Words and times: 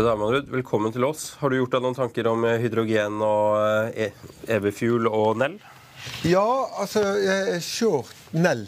Peder 0.00 0.14
Amanrud, 0.16 0.46
velkommen 0.48 0.94
til 0.94 1.04
oss. 1.04 1.34
Har 1.42 1.52
du 1.52 1.58
gjort 1.58 1.74
deg 1.74 1.82
noen 1.84 1.96
tanker 1.98 2.24
om 2.30 2.46
eh, 2.48 2.54
hydrogen 2.62 3.18
og 3.20 3.90
eh, 3.92 4.14
EV-fuel 4.48 5.04
og 5.10 5.36
Nell? 5.42 5.58
Ja, 6.24 6.46
altså 6.80 7.02
Jeg 7.20 7.58
er 7.58 7.60
short 7.60 8.14
Nell 8.32 8.62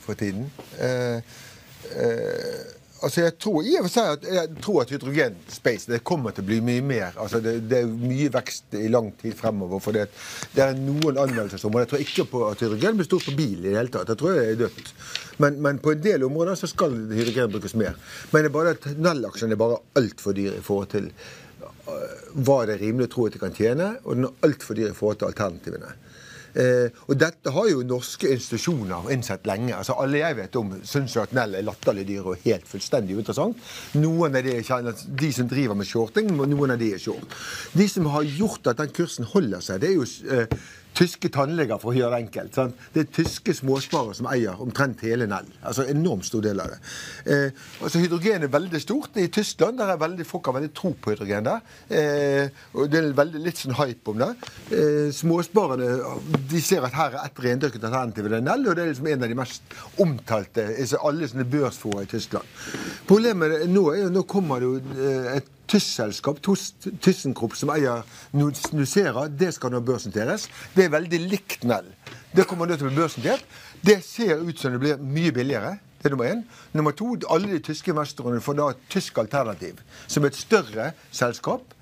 for 0.00 0.16
tiden. 0.16 0.46
Eh, 0.80 1.20
eh, 1.92 2.77
altså 3.02 3.22
Jeg 3.24 3.34
tror 3.40 3.66
i 3.66 3.74
og 3.78 3.86
for 3.86 3.92
seg 3.92 4.10
at, 4.16 4.26
jeg 4.34 4.62
tror 4.64 4.82
at 4.82 4.92
hydrogen 4.92 5.36
space 5.52 5.90
det 5.90 6.00
kommer 6.06 6.34
til 6.34 6.44
å 6.44 6.48
bli 6.48 6.58
mye 6.64 6.84
mer. 6.84 7.18
Altså 7.20 7.40
Det, 7.44 7.54
det 7.70 7.82
er 7.82 7.90
mye 7.90 8.30
vekst 8.34 8.76
i 8.78 8.88
lang 8.92 9.10
tid 9.20 9.36
fremover. 9.38 9.82
For 9.84 9.96
det, 9.96 10.08
det 10.54 10.64
er 10.64 10.78
noen 10.78 11.20
anmeldelser 11.20 11.62
som 11.62 11.74
Og 11.74 11.84
jeg 11.84 11.90
tror 11.92 12.04
ikke 12.04 12.28
på 12.32 12.44
at 12.48 12.64
hydrogen 12.64 13.00
blir 13.00 13.08
stort 13.08 13.28
på 13.28 13.36
bil 13.38 13.58
i 13.62 13.70
det 13.70 13.76
hele 13.78 13.94
tatt. 13.94 14.12
Jeg 14.12 14.20
tror 14.22 14.36
det 14.36 14.46
er 14.46 14.62
dødt. 14.64 14.94
Men, 15.38 15.60
men, 15.62 15.82
på 15.82 15.94
en 15.94 16.02
del 16.02 16.26
områder 16.26 16.58
så 16.58 16.70
skal 16.70 16.96
hydrogen 17.14 17.52
brukes 17.54 17.76
mer. 17.78 17.98
Men 18.32 18.42
det 18.42 18.50
er 18.50 18.56
bare 18.58 18.74
at 18.76 18.88
Nell-aksjen 18.98 19.54
er 19.54 19.60
bare 19.60 19.82
altfor 19.98 20.34
dyr 20.36 20.58
i 20.58 20.64
forhold 20.64 20.90
til 20.96 21.10
uh, 21.62 21.94
hva 22.34 22.62
det 22.66 22.78
er 22.78 22.84
rimelig 22.88 23.08
å 23.08 23.14
tro 23.14 23.28
at 23.28 23.36
de 23.36 23.42
kan 23.42 23.54
tjene, 23.54 23.92
og 24.04 24.18
den 24.18 24.28
er 24.28 24.48
altfor 24.48 24.78
dyr 24.78 24.90
i 24.90 24.96
forhold 24.96 25.22
til 25.22 25.30
alternativene. 25.30 25.94
Eh, 26.54 26.88
og 27.08 27.18
dette 27.20 27.52
har 27.54 27.68
jo 27.70 27.84
norske 27.86 28.30
institusjoner 28.32 29.10
innsett 29.14 29.46
lenge. 29.48 29.74
altså 29.76 29.98
Alle 30.00 30.22
jeg 30.22 30.38
vet 30.40 30.58
om, 30.60 30.72
syns 30.86 31.16
at 31.20 31.34
Nell 31.36 31.58
er 31.58 31.66
latterlig 31.66 32.06
dyr 32.08 32.32
og 32.32 32.44
helt 32.44 32.68
fullstendig 32.68 33.18
uinteressant. 33.18 33.60
Noen 33.98 34.38
av 34.38 34.46
de, 34.46 34.58
de 35.22 35.32
som 35.34 35.50
driver 35.50 35.78
med 35.78 35.88
shorting, 35.88 36.32
noen 36.36 36.74
av 36.74 36.80
de 36.80 36.92
er 36.94 37.02
short. 37.02 37.38
De 37.76 37.88
som 37.90 38.08
har 38.14 38.26
gjort 38.28 38.72
at 38.72 38.82
den 38.82 38.94
kursen 38.96 39.28
holder 39.28 39.64
seg, 39.64 39.82
det 39.82 39.92
er 39.92 39.98
jo 39.98 40.08
eh, 40.32 40.60
tyske 40.96 41.30
tannleger, 41.34 41.78
for 41.80 41.92
å 41.92 41.96
gjøre 41.98 42.16
det 42.16 42.26
enkelt. 42.26 42.54
Sant? 42.56 42.84
Det 42.94 43.04
er 43.04 43.10
tyske 43.20 43.54
småsparere 43.56 44.16
som 44.18 44.28
eier 44.30 44.60
omtrent 44.62 45.02
hele 45.06 45.28
Nell. 45.30 45.48
Altså 45.62 45.86
enormt 45.90 46.26
stor 46.28 46.44
del 46.44 46.62
av 46.62 46.72
det. 46.72 46.78
Eh, 47.32 47.64
altså 47.82 48.02
Hydrogen 48.02 48.46
er 48.46 48.52
veldig 48.52 48.80
stort. 48.82 49.18
I 49.18 49.28
Tyskland 49.32 49.78
der 49.80 49.92
er 49.94 50.00
veldig, 50.00 50.26
folk 50.28 50.50
har 50.50 50.58
veldig 50.58 50.72
tro 50.76 50.94
på 50.94 51.14
hydrogen. 51.14 51.48
der. 51.48 51.60
Eh, 51.90 52.48
og 52.74 52.90
Det 52.90 53.02
er 53.02 53.12
veldig, 53.12 53.42
litt 53.44 53.60
sånn 53.60 53.76
hype 53.78 54.14
om 54.14 54.22
det. 54.22 54.30
Eh, 54.72 55.10
småsparerne 55.14 55.90
de 56.50 56.62
ser 56.64 56.86
at 56.86 56.96
her 56.98 57.18
er 57.18 57.26
et 57.26 57.44
rendyrket 57.44 57.84
alternativ 57.84 58.28
til 58.28 58.42
Nell, 58.42 58.66
og 58.68 58.76
det 58.76 58.84
er 58.84 58.92
liksom 58.92 59.12
en 59.12 59.22
av 59.22 59.28
de 59.28 59.38
mest 59.38 59.78
omtalte 59.98 60.68
alle 60.98 61.28
sånne 61.28 61.46
børsfora 61.48 62.02
i 62.04 62.10
Tyskland. 62.10 62.44
Problemet 63.08 63.68
nå 63.68 63.84
er 63.92 64.02
jo 64.04 64.10
nå 64.12 64.24
kommer 64.28 64.60
det 64.60 64.68
jo 64.68 64.98
eh, 64.98 65.36
et 65.38 65.54
tysk-selskap, 65.68 66.40
ThyssenKrupp, 66.42 67.56
som 67.58 67.72
eier 67.74 68.04
Nucera, 68.36 69.26
det 69.28 69.52
skal 69.56 69.74
nå 69.74 69.82
børsnoteres. 69.84 70.48
Det 70.74 70.86
er 70.86 70.94
veldig 70.94 71.20
likt 71.28 71.66
Nell. 71.68 71.90
Det 72.34 72.46
kommer 72.48 72.68
nå 72.68 72.76
til 72.76 72.88
å 72.88 72.92
bli 72.92 73.02
børsnotert. 73.02 73.44
Det 73.84 74.00
ser 74.04 74.42
ut 74.42 74.58
som 74.58 74.74
det 74.74 74.82
blir 74.82 75.02
mye 75.02 75.32
billigere. 75.34 75.76
Det 75.98 76.08
er 76.08 76.14
nummer 76.14 76.30
én. 76.30 76.44
Nummer 76.76 76.94
to, 76.94 77.14
alle 77.30 77.50
de 77.52 77.62
tyske 77.64 77.90
investorene 77.90 78.42
får 78.42 78.58
da 78.58 78.68
et 78.72 78.84
tysk 78.92 79.18
alternativ, 79.18 79.80
som 80.06 80.24
er 80.24 80.32
et 80.32 80.38
større 80.38 80.92
selskap 81.10 81.74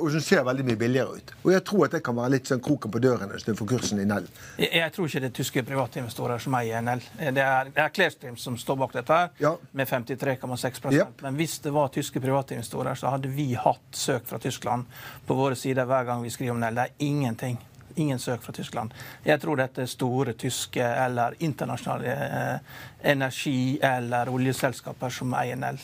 og 0.00 0.10
som 0.10 0.22
ser 0.24 0.42
veldig 0.46 0.64
mye 0.66 0.78
billigere 0.80 1.20
ut. 1.20 1.32
Og 1.44 1.52
Jeg 1.52 1.64
tror 1.66 1.86
at 1.86 1.94
det 1.96 2.02
kan 2.04 2.16
være 2.16 2.34
litt 2.34 2.50
sånn 2.50 2.62
kroken 2.64 2.92
på 2.92 3.02
døren 3.02 3.30
for 3.54 3.68
kursen 3.68 4.00
i 4.02 4.06
Nell. 4.08 4.26
Jeg, 4.58 4.70
jeg, 4.74 4.92
tror 4.94 5.08
ikke 5.08 5.22
det 5.22 5.30
er 5.30 5.36
tyske 5.38 5.64
privatinvestorer 5.68 6.42
som 6.42 6.56
eier 6.58 6.82
Nell. 6.84 7.02
Eh, 7.18 7.32
det 7.36 7.44
er, 7.44 7.70
det 7.74 7.84
er 7.84 7.94
Clearstream 7.94 8.36
som 8.40 8.58
står 8.58 8.80
bak 8.80 8.96
dette, 8.98 9.20
her, 9.20 9.32
ja. 9.42 9.54
med 9.72 9.88
53,6 9.88 10.92
ja. 10.96 11.06
Men 11.22 11.38
hvis 11.38 11.58
det 11.64 11.72
var 11.74 11.92
tyske 11.94 12.20
privatinvestorer, 12.20 12.98
så 12.98 13.14
hadde 13.14 13.30
vi 13.34 13.52
hatt 13.54 13.96
søk 13.96 14.26
fra 14.28 14.38
Tyskland 14.42 14.86
på 15.26 15.36
våre 15.38 15.58
sider 15.58 15.88
hver 15.88 16.08
gang 16.08 16.22
vi 16.24 16.32
skriver 16.34 16.56
om 16.56 16.62
Nell. 16.64 16.78
Det 16.78 16.88
er 16.88 17.06
ingenting. 17.10 17.58
Ingen 17.98 18.18
søk 18.22 18.42
fra 18.42 18.52
Tyskland. 18.54 18.94
Jeg 19.26 19.40
tror 19.42 19.58
dette 19.58 19.82
er 19.82 19.90
store 19.90 20.34
tyske 20.38 20.82
eller 20.82 21.34
internasjonale 21.42 22.12
eh, 22.26 22.76
energi- 23.12 23.80
eller 23.82 24.30
oljeselskaper 24.30 25.10
som 25.14 25.34
eier 25.34 25.58
Nell. 25.58 25.80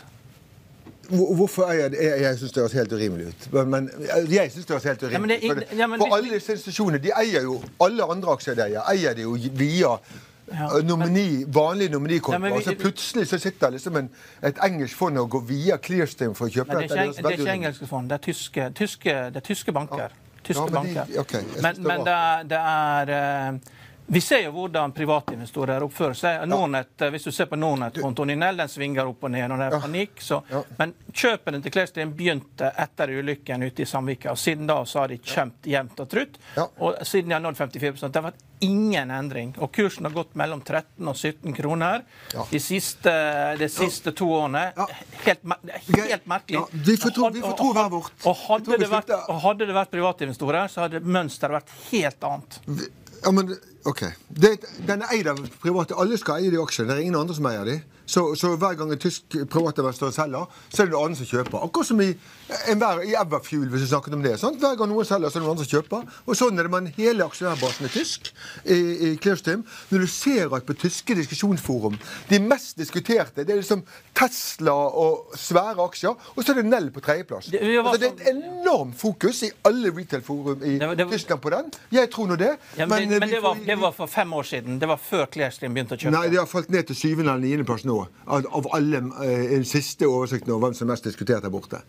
Hvorfor 1.11 1.71
eier 1.71 1.91
det? 1.93 1.99
Jeg, 2.03 2.22
jeg 2.22 2.39
syns 2.39 2.53
det 2.53 2.62
høres 2.62 2.72
helt 2.72 2.93
urimelig 2.93 3.27
ut. 3.27 3.49
Men, 3.53 3.69
men 3.71 3.91
jeg 4.31 4.50
synes 4.53 4.67
det 4.67 4.75
høres 4.75 4.89
helt 4.91 5.03
urimelig 5.03 5.37
ut. 5.37 5.67
Ja, 5.78 5.87
for, 5.87 5.97
for 6.03 6.17
alle 6.17 6.33
disse 6.34 6.56
institusjonene 6.56 7.03
de 7.03 7.12
eier 7.22 7.47
jo 7.47 7.61
alle 7.84 8.09
andre 8.17 8.33
aksjer 8.34 8.59
de 8.59 8.71
eier, 8.81 9.15
de 9.15 9.28
jo 9.28 9.37
via 9.59 9.93
ja, 10.53 10.69
nomini, 10.84 11.44
vanlig 11.47 11.91
nominikonto. 11.91 12.47
Ja, 12.47 12.55
altså 12.55 12.75
Plutselig 12.81 13.27
så 13.28 13.39
sitter 13.39 13.71
liksom 13.71 13.97
en, 13.97 14.11
et 14.43 14.59
engelsk 14.65 14.97
fond 14.97 15.19
og 15.19 15.31
går 15.31 15.41
via 15.49 15.78
Clearstream 15.83 16.34
for 16.34 16.47
å 16.47 16.53
kjøpe 16.53 16.75
men 16.75 16.84
det. 16.84 16.99
Er 16.99 17.11
ikke, 17.11 17.23
det 17.23 17.33
er 17.33 17.41
ikke 17.41 17.56
engelske 17.61 17.91
fond, 17.91 18.11
det 18.11 18.19
er 18.19 18.25
tyske, 18.28 18.71
tyske, 18.75 19.17
det 19.34 19.43
er 19.43 19.47
tyske 19.47 19.75
banker. 19.75 20.15
Tyske 20.47 20.69
men, 20.71 20.93
de, 20.94 21.19
okay, 21.19 21.43
men, 21.62 21.83
men 21.83 22.05
det, 22.06 22.19
det, 22.53 22.61
er 22.61 23.11
uh, 23.11 23.75
vi 24.06 24.21
ser 24.21 24.44
jo 24.44 24.53
hvordan 24.55 24.93
privatinvestorer 24.94 25.83
oppfører 25.83 26.15
seg. 26.15 26.44
Nordnet, 26.49 26.93
ja. 27.00 27.09
Hvis 27.11 27.27
du 27.27 27.33
ser 27.34 27.49
på 27.50 27.59
Nordnett-kontoen 27.59 28.31
din, 28.31 28.44
den 28.61 28.71
svinger 28.71 29.09
opp 29.11 29.25
og 29.27 29.33
ned 29.34 29.49
når 29.50 29.62
det 29.62 29.67
er 29.67 29.83
panikk. 29.83 30.21
Så. 30.22 30.41
Ja. 30.50 30.62
Men 30.78 30.93
kjøpene 31.11 31.59
til 31.65 31.75
Clearstream 31.75 32.12
begynte 32.15 32.71
etter 32.84 33.11
ulykken 33.19 33.67
ute 33.67 33.83
i 33.83 33.89
Sandvika. 33.89 34.31
og 34.31 34.39
Siden 34.39 34.69
da 34.71 34.78
så 34.87 35.03
har 35.03 35.11
de 35.11 35.19
kjempet 35.19 35.67
jevnt 35.72 36.03
og 36.05 36.11
trutt. 36.12 36.39
Ja. 36.55 36.69
Og 36.78 37.00
siden 37.03 37.33
de 37.33 37.34
har 37.39 37.43
nådd 37.43 37.59
54 37.59 38.06
Det 38.06 38.21
har 38.21 38.28
vært 38.28 38.44
ingen 38.61 39.11
endring. 39.11 39.55
Og 39.59 39.72
kursen 39.75 40.06
har 40.06 40.15
gått 40.15 40.37
mellom 40.38 40.62
13 40.62 41.09
og 41.11 41.17
17 41.17 41.56
kroner 41.56 42.05
de 42.50 42.61
siste, 42.62 43.12
de 43.59 43.69
siste 43.69 44.15
to 44.17 44.28
årene. 44.38 44.69
Helt, 45.25 45.43
helt 45.97 46.31
merkelig. 46.31 46.62
Vi 46.73 46.97
får 46.97 47.17
tro, 47.17 47.33
vi 47.34 47.43
får 47.43 47.59
tro 47.59 47.73
hver 47.75 47.91
vårt. 47.91 48.15
Og 48.23 48.38
hadde, 48.47 48.78
det 48.78 48.91
vært, 48.93 49.11
og 49.27 49.43
hadde 49.49 49.67
det 49.67 49.77
vært 49.77 49.93
privatinvestorer, 49.93 50.71
så 50.71 50.87
hadde 50.87 51.03
mønsteret 51.03 51.59
vært 51.59 51.75
helt 51.91 52.31
annet. 52.31 52.61
Ja, 53.26 53.32
men 53.34 53.56
ok. 53.84 54.03
Det, 54.31 54.53
den 54.87 55.03
er 55.03 55.12
eid 55.16 55.26
av 55.26 55.41
private. 55.59 55.97
Alle 55.98 56.14
skal 56.20 56.44
eie 56.44 56.53
de 56.54 56.60
aksjene. 56.62 56.92
Det 56.92 57.00
er 57.00 57.06
ingen 57.09 57.19
andre 57.19 57.34
som 57.34 57.48
eier 57.50 57.66
de. 57.66 57.81
Så, 58.06 58.34
så, 58.39 58.53
hver 58.56 58.77
gang 58.78 58.93
en 58.93 59.00
tysk 59.03 59.37
privatinvestor 59.50 60.12
selger, 60.15 60.47
så 60.71 60.83
er 60.83 60.89
det 60.89 60.94
noen 60.94 61.11
andre 61.11 61.19
som 61.19 61.28
kjøper. 61.31 61.59
Akkurat 61.67 61.89
som 61.89 62.03
i, 62.05 62.09
enhver, 62.71 63.03
i 63.03 63.17
Everfuel, 63.19 63.67
hvis 63.72 63.83
vi 63.83 63.89
snakket 63.91 64.15
om 64.15 64.22
det. 64.22 64.37
Sant? 64.41 64.61
Hver 64.62 64.77
gang 64.78 64.91
noen 64.93 65.09
selger, 65.09 65.33
så 65.33 65.41
er 65.41 65.43
det 65.43 65.47
noen 65.47 65.56
andre 65.56 65.67
som 65.67 65.72
kjøper. 65.75 66.12
Og 66.27 66.39
sånn 66.39 66.61
er 66.62 66.69
det 66.69 66.72
med 66.75 66.93
hele 67.00 67.26
aksjonærbasen 67.26 67.88
i 67.88 67.93
tysk 67.93 68.31
i, 68.62 68.79
i 68.79 69.11
Clearstream. 69.23 69.64
Når 69.91 70.06
du 70.06 70.11
ser 70.11 70.55
at 70.55 70.69
på 70.69 70.76
tyske 70.79 71.17
diskusjonsforum 71.19 71.99
de 72.31 72.41
mest 72.43 72.79
diskuterte 72.79 73.44
det 73.47 73.55
er 73.55 73.61
liksom 73.61 73.82
Tesla 74.17 74.75
og 74.97 75.35
svære 75.38 75.82
aksjer, 75.85 76.14
og 76.14 76.44
så 76.44 76.55
er 76.55 76.61
det 76.62 76.67
Nell 76.70 76.88
på 76.94 77.02
tredjeplass. 77.05 77.50
Det, 77.52 77.61
altså, 77.82 77.99
det, 78.00 78.12
er 78.12 78.31
et 78.31 78.38
enormt 78.62 78.97
fokus 78.99 79.43
i 79.47 79.50
alle 79.67 79.91
retail-forum 79.94 80.62
i 80.62 80.76
det, 80.81 80.93
det, 80.99 81.09
Tyskland 81.11 81.43
på 81.43 81.52
den. 81.52 81.75
Jeg 81.94 82.11
tror 82.14 82.31
nå 82.31 82.38
det. 82.41 82.55
Ja, 82.79 82.87
men, 82.87 83.09
men, 83.11 83.19
men 83.20 83.35
det, 83.35 83.43
var, 83.43 83.59
det, 83.67 83.79
var, 83.82 83.93
for 83.97 84.11
fem 84.11 84.32
år 84.32 84.47
siden. 84.47 84.81
Det 84.81 84.88
var 84.88 85.02
før 85.02 85.26
Clearstream 85.32 85.75
begynte 85.76 85.99
å 85.99 86.00
kjøpe. 86.00 86.14
Nei, 86.17 86.25
det 86.32 86.41
har 86.41 86.49
falt 86.50 86.73
ned 86.73 86.88
til 86.88 86.99
syvende 86.99 87.35
eller 87.35 87.44
niendeplass 87.44 87.85
nå 87.87 87.95
av, 88.04 88.48
av 88.60 88.69
alle 88.76 89.02
eh, 89.25 89.46
den 89.56 89.69
siste 89.69 90.08
oversikt 90.08 90.48
over 90.50 90.69
hvem 90.69 90.76
som 90.78 90.88
er 90.88 90.94
mest 90.94 91.08
diskutert 91.08 91.46
der 91.46 91.54
borte. 91.54 91.82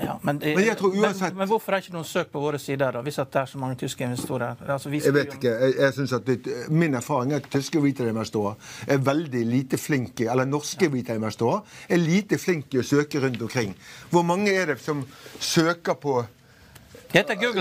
Ja, 0.00 0.20
men, 0.22 0.38
det, 0.38 0.56
men, 0.56 0.64
uansett... 0.80 1.20
men, 1.20 1.36
men, 1.36 1.48
hvorfor 1.48 1.76
er 1.76 1.84
ikke 1.84 1.94
noen 1.94 2.06
søk 2.08 2.32
på 2.32 2.40
våre 2.42 2.58
sider, 2.58 2.96
da, 2.96 3.02
hvis 3.06 3.20
det 3.20 3.38
er 3.38 3.50
så 3.50 3.60
mange 3.62 3.76
tyske 3.78 4.02
investorer? 4.02 4.58
Altså, 4.66 4.90
jeg 4.90 5.14
vet 5.14 5.36
ikke. 5.36 5.52
Jeg, 5.52 5.74
jeg 5.78 5.94
synes 5.94 6.14
at 6.16 6.26
det, 6.26 6.54
Min 6.74 6.98
erfaring 6.98 7.32
er 7.32 7.42
at 7.42 7.46
tyske 7.52 7.82
retail-investorer 7.82 8.54
er 8.90 9.04
veldig 9.06 9.44
lite 9.46 9.78
flinke, 9.78 10.26
eller 10.30 10.50
norske 10.50 10.88
retail-investorer 10.90 11.62
er 11.94 12.02
lite 12.02 12.40
flinke 12.42 12.82
å 12.82 12.86
søke 12.86 13.22
rundt 13.22 13.42
omkring. 13.46 13.76
Hvor 14.10 14.26
mange 14.26 14.50
er 14.50 14.74
det 14.74 14.80
som 14.82 15.04
søker 15.38 16.00
på 16.02 16.18
Dette 16.18 16.32
er 16.32 16.32
Google 16.32 16.32
Translate. 16.32 17.03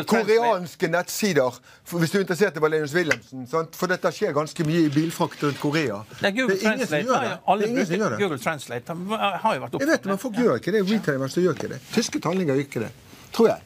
Koreanske 0.10 0.88
nettsider. 0.90 1.60
Hvis 1.92 2.14
du 2.14 2.18
er 2.18 2.24
interessert 2.26 2.58
i 2.58 2.64
Valenius 2.64 2.96
Wilhelmsen. 2.98 3.48
Sant? 3.50 3.76
For 3.78 3.92
dette 3.92 4.12
skjer 4.16 4.34
ganske 4.36 4.66
mye 4.68 4.88
i 4.88 4.94
bilfrakt 4.94 5.44
rundt 5.46 5.60
Korea. 5.62 6.02
Det 6.20 6.32
er 6.32 6.40
det 6.40 6.58
er 6.58 6.74
ingen 6.74 6.88
som 6.88 7.06
gjør 7.10 7.28
det. 7.28 7.36
det 7.62 7.70
ingen 7.70 7.86
som 7.86 7.96
gjør 8.02 8.16
det. 8.16 8.22
Google 8.24 8.40
Translate. 8.40 8.98
Har 9.44 9.56
jo 9.56 9.66
vært 9.66 9.80
Jeg 9.80 9.92
vet 9.92 10.04
det, 10.04 10.12
men 10.14 10.24
folk 10.26 10.42
gjør 10.42 10.58
ikke 10.62 10.76
det. 10.78 10.84
Retailers 10.90 11.38
gjør 11.38 11.60
ikke 11.60 11.72
det. 11.76 11.80
Tyske 11.94 12.24
tallinger 12.24 12.58
gjør 12.58 12.68
ikke 12.68 12.84
det. 12.88 12.92
Tror 13.34 13.52
jeg. 13.54 13.62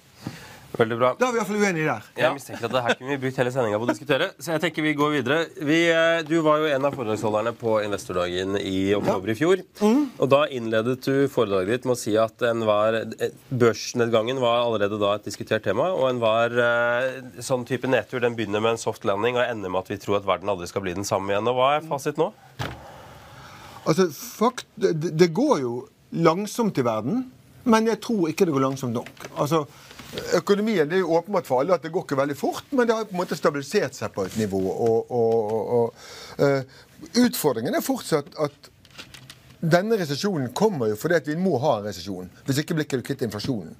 Veldig 0.78 0.98
bra. 1.00 1.10
Da 1.18 1.28
er 1.28 1.34
vi 1.34 1.40
iallfall 1.40 1.58
uenige 1.58 1.86
der. 1.88 2.08
Jeg 2.20 2.36
mistenker 2.36 2.68
at 2.68 2.74
det 2.76 2.82
her 2.86 2.96
kunne 3.00 3.14
vi 3.16 3.20
brukt 3.24 3.40
hele 3.42 3.54
sendinga 3.54 3.80
på 3.82 3.88
å 3.88 3.90
diskutere. 3.90 4.28
Så 4.38 4.52
jeg 4.54 4.62
tenker 4.62 4.86
vi 4.86 4.92
går 4.98 5.14
videre. 5.16 5.38
Vi, 5.66 5.78
eh, 5.90 6.22
du 6.28 6.36
var 6.46 6.62
jo 6.62 6.68
en 6.70 6.86
av 6.86 6.94
foredragsholderne 6.94 7.54
på 7.58 7.80
Investordagen 7.82 8.60
i 8.62 8.94
oktober 8.98 9.34
i 9.34 9.38
fjor. 9.40 9.64
Og 9.82 10.30
da 10.30 10.44
innledet 10.54 11.00
du 11.08 11.26
foredraget 11.34 11.72
ditt 11.80 11.88
med 11.90 11.96
å 11.96 12.00
si 12.00 12.14
at 12.22 12.46
var, 12.70 12.94
eh, 12.94 13.34
børsnedgangen 13.50 14.40
var 14.40 14.68
allerede 14.68 15.00
da 15.02 15.16
et 15.16 15.26
diskutert 15.26 15.66
tema. 15.66 15.90
Og 15.98 16.12
enhver 16.12 16.54
eh, 16.62 17.42
sånn 17.42 17.66
type 17.66 17.90
nedtur 17.90 18.22
den 18.22 18.38
begynner 18.38 18.62
med 18.62 18.76
en 18.76 18.78
soft 18.78 19.04
landing 19.04 19.36
og 19.36 19.48
ender 19.48 19.74
med 19.74 19.82
at 19.82 19.90
vi 19.90 19.98
tror 19.98 20.22
at 20.22 20.30
verden 20.30 20.54
aldri 20.54 20.70
skal 20.70 20.86
bli 20.86 20.94
den 20.94 21.08
samme 21.08 21.34
igjen. 21.34 21.50
Og 21.50 21.58
hva 21.58 21.72
er 21.78 21.90
fasit 21.90 22.22
nå? 22.22 22.30
Altså, 23.88 24.12
fakt, 24.14 24.68
det, 24.76 24.94
det 25.18 25.34
går 25.34 25.62
jo 25.64 25.88
langsomt 26.14 26.78
i 26.78 26.86
verden, 26.86 27.32
men 27.68 27.88
jeg 27.90 28.00
tror 28.04 28.30
ikke 28.30 28.46
det 28.46 28.54
går 28.54 28.68
langsomt 28.68 28.94
nok. 28.94 29.30
Altså, 29.40 29.66
Økonomien 30.38 30.88
det 30.88 30.98
er 30.98 31.04
jo 31.04 31.18
åpenbart 31.18 31.48
for 31.48 31.62
alle 31.62 31.76
at 31.76 31.84
det 31.84 31.92
går 31.92 32.06
ikke 32.06 32.18
veldig 32.20 32.38
fort, 32.40 32.70
men 32.72 32.88
det 32.88 32.96
har 32.96 33.08
på 33.10 33.16
en 33.16 33.22
måte 33.22 33.38
stabilisert 33.38 33.98
seg 33.98 34.14
på 34.16 34.24
et 34.28 34.38
nivå. 34.40 34.62
Og, 34.88 35.12
og, 35.12 35.74
og, 35.78 36.08
eh, 36.44 36.62
Utfordringen 37.22 37.76
er 37.78 37.84
fortsatt 37.86 38.32
at 38.42 38.72
denne 39.62 39.98
resesjonen 40.00 40.54
kommer 40.58 40.92
jo 40.92 40.96
fordi 41.00 41.18
at 41.18 41.28
vi 41.30 41.36
må 41.40 41.58
ha 41.62 41.78
en 41.80 41.90
resesjon. 41.90 42.30
Hvis 42.46 42.64
ikke 42.64 42.78
blir 42.78 42.88
ikke 42.88 43.02
du 43.02 43.06
kvitt 43.06 43.26
inflasjonen. 43.28 43.76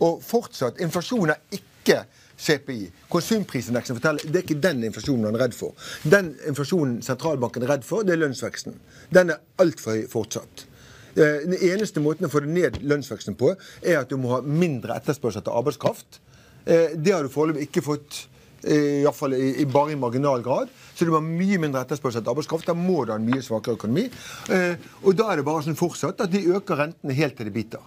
Og 0.00 0.22
fortsatt, 0.24 0.80
inflasjon 0.80 1.34
er 1.34 1.40
ikke 1.54 2.04
CPI. 2.40 2.88
Konsumprisindeksen 3.12 3.98
forteller 3.98 4.24
det 4.24 4.40
er 4.40 4.46
ikke 4.46 4.62
den 4.64 4.82
inflasjonen 4.88 5.26
man 5.28 5.36
er 5.36 5.44
redd 5.44 5.56
for. 5.56 5.76
Den 6.02 6.32
inflasjonen 6.48 7.00
sentralbanken 7.04 7.66
er 7.66 7.74
redd 7.74 7.86
for, 7.86 8.06
det 8.06 8.16
er 8.16 8.22
lønnsveksten. 8.22 8.78
Den 9.12 9.34
er 9.34 9.42
altfor 9.60 9.98
høy 9.98 10.06
fortsatt. 10.10 10.66
Eh, 11.16 11.46
Den 11.46 11.58
eneste 11.58 12.00
måten 12.00 12.26
å 12.26 12.32
få 12.32 12.42
ned 12.46 12.80
lønnsveksten 12.82 13.36
på, 13.38 13.54
er 13.82 14.00
at 14.00 14.10
du 14.10 14.16
må 14.20 14.34
ha 14.36 14.40
mindre 14.42 14.96
etterspørsel 14.96 15.42
etter 15.42 15.56
arbeidskraft. 15.56 16.20
Eh, 16.66 16.96
Det 16.96 17.12
har 17.12 17.22
du 17.22 17.28
foreløpig 17.28 17.68
ikke 17.68 17.82
fått, 17.82 18.26
eh, 18.64 19.00
i 19.00 19.04
hvert 19.04 19.16
fall 19.16 19.30
bare 19.72 19.92
i 19.92 19.96
marginal 19.96 20.42
grad. 20.42 20.68
Så 20.94 21.04
du 21.04 21.10
må 21.10 21.20
ha 21.20 21.24
mye 21.24 21.58
mindre 21.58 21.84
etterspørsel 21.84 22.20
etter 22.20 22.30
arbeidskraft. 22.34 22.66
Da 22.66 22.74
må 22.74 23.06
du 23.06 23.12
ha 23.12 23.18
en 23.18 23.26
mye 23.26 23.42
svakere 23.42 23.76
økonomi. 23.76 24.10
Og 25.04 25.16
da 25.16 25.32
er 25.32 25.36
det 25.36 25.44
bare 25.44 25.62
sånn 25.62 25.76
fortsatt 25.76 26.20
at 26.20 26.30
de 26.30 26.44
øker 26.52 26.76
rentene 26.76 27.14
helt 27.14 27.36
til 27.36 27.46
de 27.46 27.50
biter. 27.50 27.80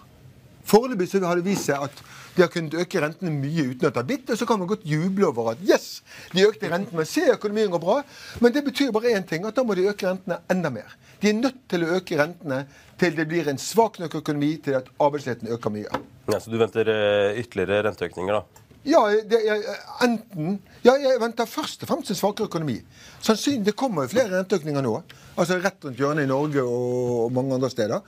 Foreløpig 0.64 1.10
så 1.10 1.20
har 1.24 1.40
det 1.40 1.46
vist 1.46 1.68
seg 1.68 1.82
at 1.86 2.04
de 2.34 2.42
har 2.42 2.50
kunnet 2.50 2.74
øke 2.82 3.02
rentene 3.02 3.30
mye 3.30 3.68
uten 3.70 3.86
at 3.86 3.94
det 3.94 4.00
har 4.00 4.08
bitt. 4.08 4.30
Og 4.32 4.38
så 4.40 4.46
kan 4.48 4.58
man 4.58 4.70
godt 4.70 4.86
juble 4.88 5.28
over 5.28 5.52
at 5.52 5.62
yes, 5.62 6.02
de 6.32 6.46
økte 6.48 6.70
rentene, 6.72 6.98
men 6.98 7.08
se 7.08 7.26
økonomien 7.34 7.70
går 7.74 7.82
bra. 7.82 8.00
Men 8.42 8.54
det 8.54 8.64
betyr 8.66 8.92
bare 8.94 9.14
én 9.14 9.26
ting, 9.28 9.46
at 9.46 9.56
da 9.56 9.66
må 9.66 9.76
de 9.78 9.86
øke 9.90 10.08
rentene 10.08 10.40
enda 10.50 10.72
mer. 10.74 10.96
De 11.22 11.30
er 11.30 11.38
nødt 11.38 11.62
til 11.70 11.86
å 11.86 11.94
øke 11.98 12.18
rentene 12.20 12.64
til 13.00 13.16
det 13.18 13.28
blir 13.30 13.48
en 13.50 13.60
svak 13.60 14.00
nok 14.02 14.18
økonomi 14.22 14.56
til 14.64 14.78
at 14.80 14.90
arbeidsledigheten 14.98 15.54
øker 15.54 15.74
mye. 15.74 16.02
Ja, 16.32 16.40
så 16.40 16.50
du 16.50 16.58
venter 16.58 16.88
eh, 16.90 17.40
ytterligere 17.42 17.84
renteøkninger, 17.88 18.40
da? 18.40 18.63
Ja, 18.84 19.00
det, 19.30 19.40
jeg, 19.46 19.76
enten 20.04 20.58
Ja, 20.84 20.92
jeg 21.00 21.20
venter 21.22 21.48
først 21.48 21.82
og 21.84 21.88
fremst 21.88 22.10
en 22.12 22.18
svakere 22.18 22.50
økonomi. 22.50 22.76
Sannsynlig, 23.24 23.64
Det 23.70 23.76
kommer 23.80 24.08
flere 24.10 24.28
renteøkninger 24.36 24.84
nå. 24.84 24.98
Altså 25.40 25.56
rett 25.58 25.86
rundt 25.86 25.98
hjørnet 25.98 26.26
i 26.26 26.30
Norge 26.30 26.62
og 26.62 27.32
mange 27.32 27.56
andre 27.56 27.70
steder. 27.72 28.02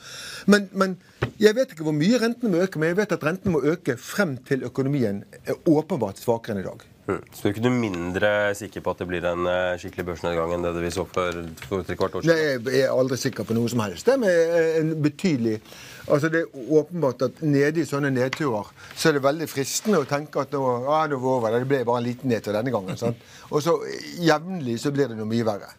Men, 0.47 0.69
men 0.73 0.99
jeg 1.41 1.57
vet 1.57 1.73
ikke 1.73 1.87
hvor 1.87 1.97
mye 1.97 2.21
rentene 2.21 2.53
må 2.53 2.61
øke, 2.67 2.79
men 2.79 2.93
jeg 2.93 3.01
vet 3.01 3.17
at 3.17 3.25
rentene 3.25 3.57
må 3.57 3.65
øke 3.65 3.97
frem 3.97 4.37
til 4.47 4.67
økonomien 4.69 5.25
er 5.47 5.57
åpenbart 5.65 6.21
svakere 6.21 6.57
enn 6.57 6.63
i 6.63 6.69
dag. 6.69 6.85
Mm. 7.07 7.21
Så 7.31 7.43
du 7.43 7.47
er 7.47 7.53
ikke 7.55 7.63
du 7.63 7.71
mindre 7.71 8.31
sikker 8.59 8.83
på 8.83 8.93
at 8.93 9.03
det 9.03 9.07
blir 9.07 9.27
en 9.31 9.47
eh, 9.47 9.77
skikkelig 9.79 10.07
børsnedgang 10.09 10.55
enn 10.57 10.65
det 10.67 10.73
vi 10.83 10.91
så 10.95 11.05
for 11.07 11.39
tre 11.87 11.95
kvart 11.99 12.19
år 12.19 12.25
siden? 12.27 12.65
Nei, 12.67 12.75
jeg 12.75 12.89
er 12.89 12.95
aldri 12.95 13.19
sikker 13.21 13.47
på 13.47 13.55
noe 13.55 13.71
som 13.71 13.85
helst. 13.85 14.09
Det 14.09 14.33
er 14.33 14.81
en 14.81 14.97
betydelig 15.05 15.61
Altså 16.07 16.29
Det 16.31 16.45
er 16.45 16.73
åpenbart 16.79 17.23
at 17.27 17.41
nede 17.43 17.81
i 17.83 17.87
sånne 17.87 18.13
nedturer 18.15 18.69
så 18.95 19.09
er 19.09 19.17
det 19.17 19.25
veldig 19.25 19.49
fristende 19.51 19.99
å 19.99 20.07
tenke 20.07 20.39
at 20.39 20.53
nå, 20.55 20.61
ja, 20.85 21.01
nå 21.11 21.19
var 21.19 21.33
det 21.33 21.33
over, 21.33 21.57
det 21.59 21.67
ble 21.67 21.81
bare 21.89 21.99
en 21.99 22.07
liten 22.07 22.31
nedtur 22.31 22.55
denne 22.55 22.71
gangen. 22.71 22.99
Sant? 23.01 23.25
Og 23.51 23.59
så 23.65 23.75
jevnlig 24.23 24.77
så 24.79 24.93
blir 24.95 25.11
det 25.11 25.19
noe 25.19 25.27
mye 25.27 25.47
verre. 25.49 25.73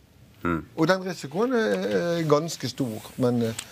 Og 0.76 0.88
den 0.88 1.04
risikoen 1.08 1.56
er 1.56 2.22
ganske 2.30 2.70
stor. 2.70 3.12
Men 3.24 3.42
eh, 3.50 3.64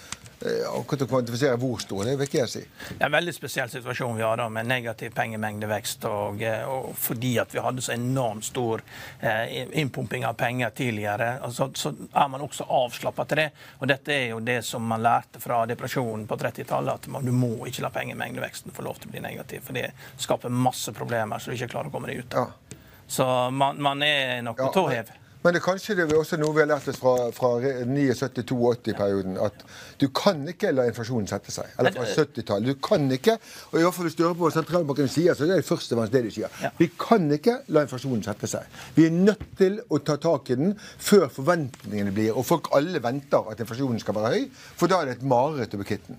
akkurat 0.69 1.05
å 1.05 1.07
kvantifisere 1.09 1.57
hvor 1.61 1.79
stor, 1.81 2.03
det 2.05 2.15
vil 2.19 2.27
ikke 2.29 2.41
jeg 2.41 2.51
si. 2.51 2.63
Det 2.87 2.97
er 2.99 3.07
en 3.07 3.15
veldig 3.15 3.33
spesiell 3.35 3.71
situasjon 3.71 4.17
vi 4.17 4.25
har 4.25 4.39
da, 4.39 4.47
med 4.51 4.69
negativ 4.69 5.13
pengemengdevekst. 5.17 6.05
Og, 6.09 6.43
eh, 6.45 6.63
og 6.69 6.93
fordi 6.99 7.35
at 7.41 7.55
vi 7.55 7.63
hadde 7.63 7.83
så 7.85 7.95
enormt 7.95 8.47
stor 8.47 8.83
eh, 9.19 9.65
innpumping 9.79 10.25
av 10.27 10.37
penger 10.39 10.75
tidligere, 10.77 11.31
altså, 11.45 11.69
så 11.75 11.93
er 12.11 12.29
man 12.31 12.45
også 12.45 12.67
avslappa 12.69 13.27
til 13.29 13.43
det. 13.43 13.49
Og 13.79 13.89
dette 13.91 14.15
er 14.15 14.29
jo 14.33 14.39
det 14.45 14.61
som 14.67 14.85
man 14.85 15.03
lærte 15.05 15.41
fra 15.43 15.63
depresjonen 15.69 16.27
på 16.29 16.39
30-tallet, 16.41 16.93
at 17.01 17.11
man, 17.11 17.25
du 17.25 17.33
må 17.35 17.67
ikke 17.69 17.85
la 17.85 17.93
pengemengdeveksten 17.95 18.75
få 18.75 18.85
lov 18.85 19.01
til 19.01 19.11
å 19.11 19.15
bli 19.17 19.25
negativ. 19.25 19.65
For 19.67 19.77
det 19.77 19.91
skaper 20.21 20.53
masse 20.53 20.93
problemer 20.95 21.41
så 21.41 21.51
du 21.51 21.59
ikke 21.59 21.73
klarer 21.75 21.91
å 21.91 21.95
komme 21.95 22.11
deg 22.11 22.25
ut 22.25 22.39
av. 22.39 22.53
Ja. 22.53 22.81
Så 23.07 23.25
man, 23.51 23.81
man 23.81 24.01
er 24.03 24.41
nok 24.41 24.57
på 24.57 24.65
Ja, 24.65 24.73
tå 24.73 24.87
hev. 24.89 25.11
Men 25.45 25.53
det 25.53 25.61
kanskje 25.61 25.93
det 25.93 26.07
er 26.07 26.17
også 26.17 26.39
noe 26.41 26.55
vi 26.55 26.63
har 26.63 26.69
lært 26.71 26.87
oss 26.89 26.97
fra, 26.97 27.11
fra 27.35 27.51
79-82-perioden. 27.61 29.35
At 29.45 29.59
du 30.01 30.07
kan 30.09 30.39
ikke 30.49 30.71
la 30.73 30.87
inflasjonen 30.89 31.29
sette 31.29 31.53
seg. 31.53 31.69
Eller 31.77 31.93
fra 31.93 32.07
70-tallet. 32.09 32.71
Du 32.73 32.81
kan 32.81 33.05
ikke, 33.13 33.35
og 33.69 33.77
i 33.77 33.83
hvert 33.83 33.93
fall 33.93 34.09
hvis 34.09 34.17
du 34.17 34.23
hører 34.25 34.39
på 34.39 34.49
sentralbanken 34.55 35.11
sier, 35.13 35.37
så 35.37 35.45
er 35.45 35.53
det 35.53 35.67
først 35.67 35.93
og 35.93 36.01
fremst 36.01 36.15
det 36.17 36.23
de 36.25 36.33
sier. 36.33 36.55
Ja. 36.65 36.71
Vi 36.79 36.89
kan 36.97 37.29
ikke 37.37 37.59
la 37.75 37.85
inflasjonen 37.85 38.25
sette 38.25 38.49
seg. 38.49 38.65
Vi 38.97 39.05
er 39.05 39.13
nødt 39.13 39.45
til 39.59 39.77
å 39.85 40.01
ta 40.01 40.17
tak 40.23 40.49
i 40.49 40.57
den 40.57 40.73
før 40.81 41.27
forventningene 41.29 42.15
blir 42.15 42.33
Og 42.33 42.47
folk 42.47 42.71
alle 42.73 43.03
venter 43.03 43.51
at 43.51 43.61
inflasjonen 43.61 44.01
skal 44.01 44.17
være 44.17 44.33
høy, 44.33 44.49
for 44.79 44.89
da 44.89 45.03
er 45.03 45.11
det 45.11 45.19
et 45.19 45.29
mareritt 45.29 45.77
å 45.77 45.83
bli 45.83 45.93
kvitt 45.93 46.09
den. 46.09 46.17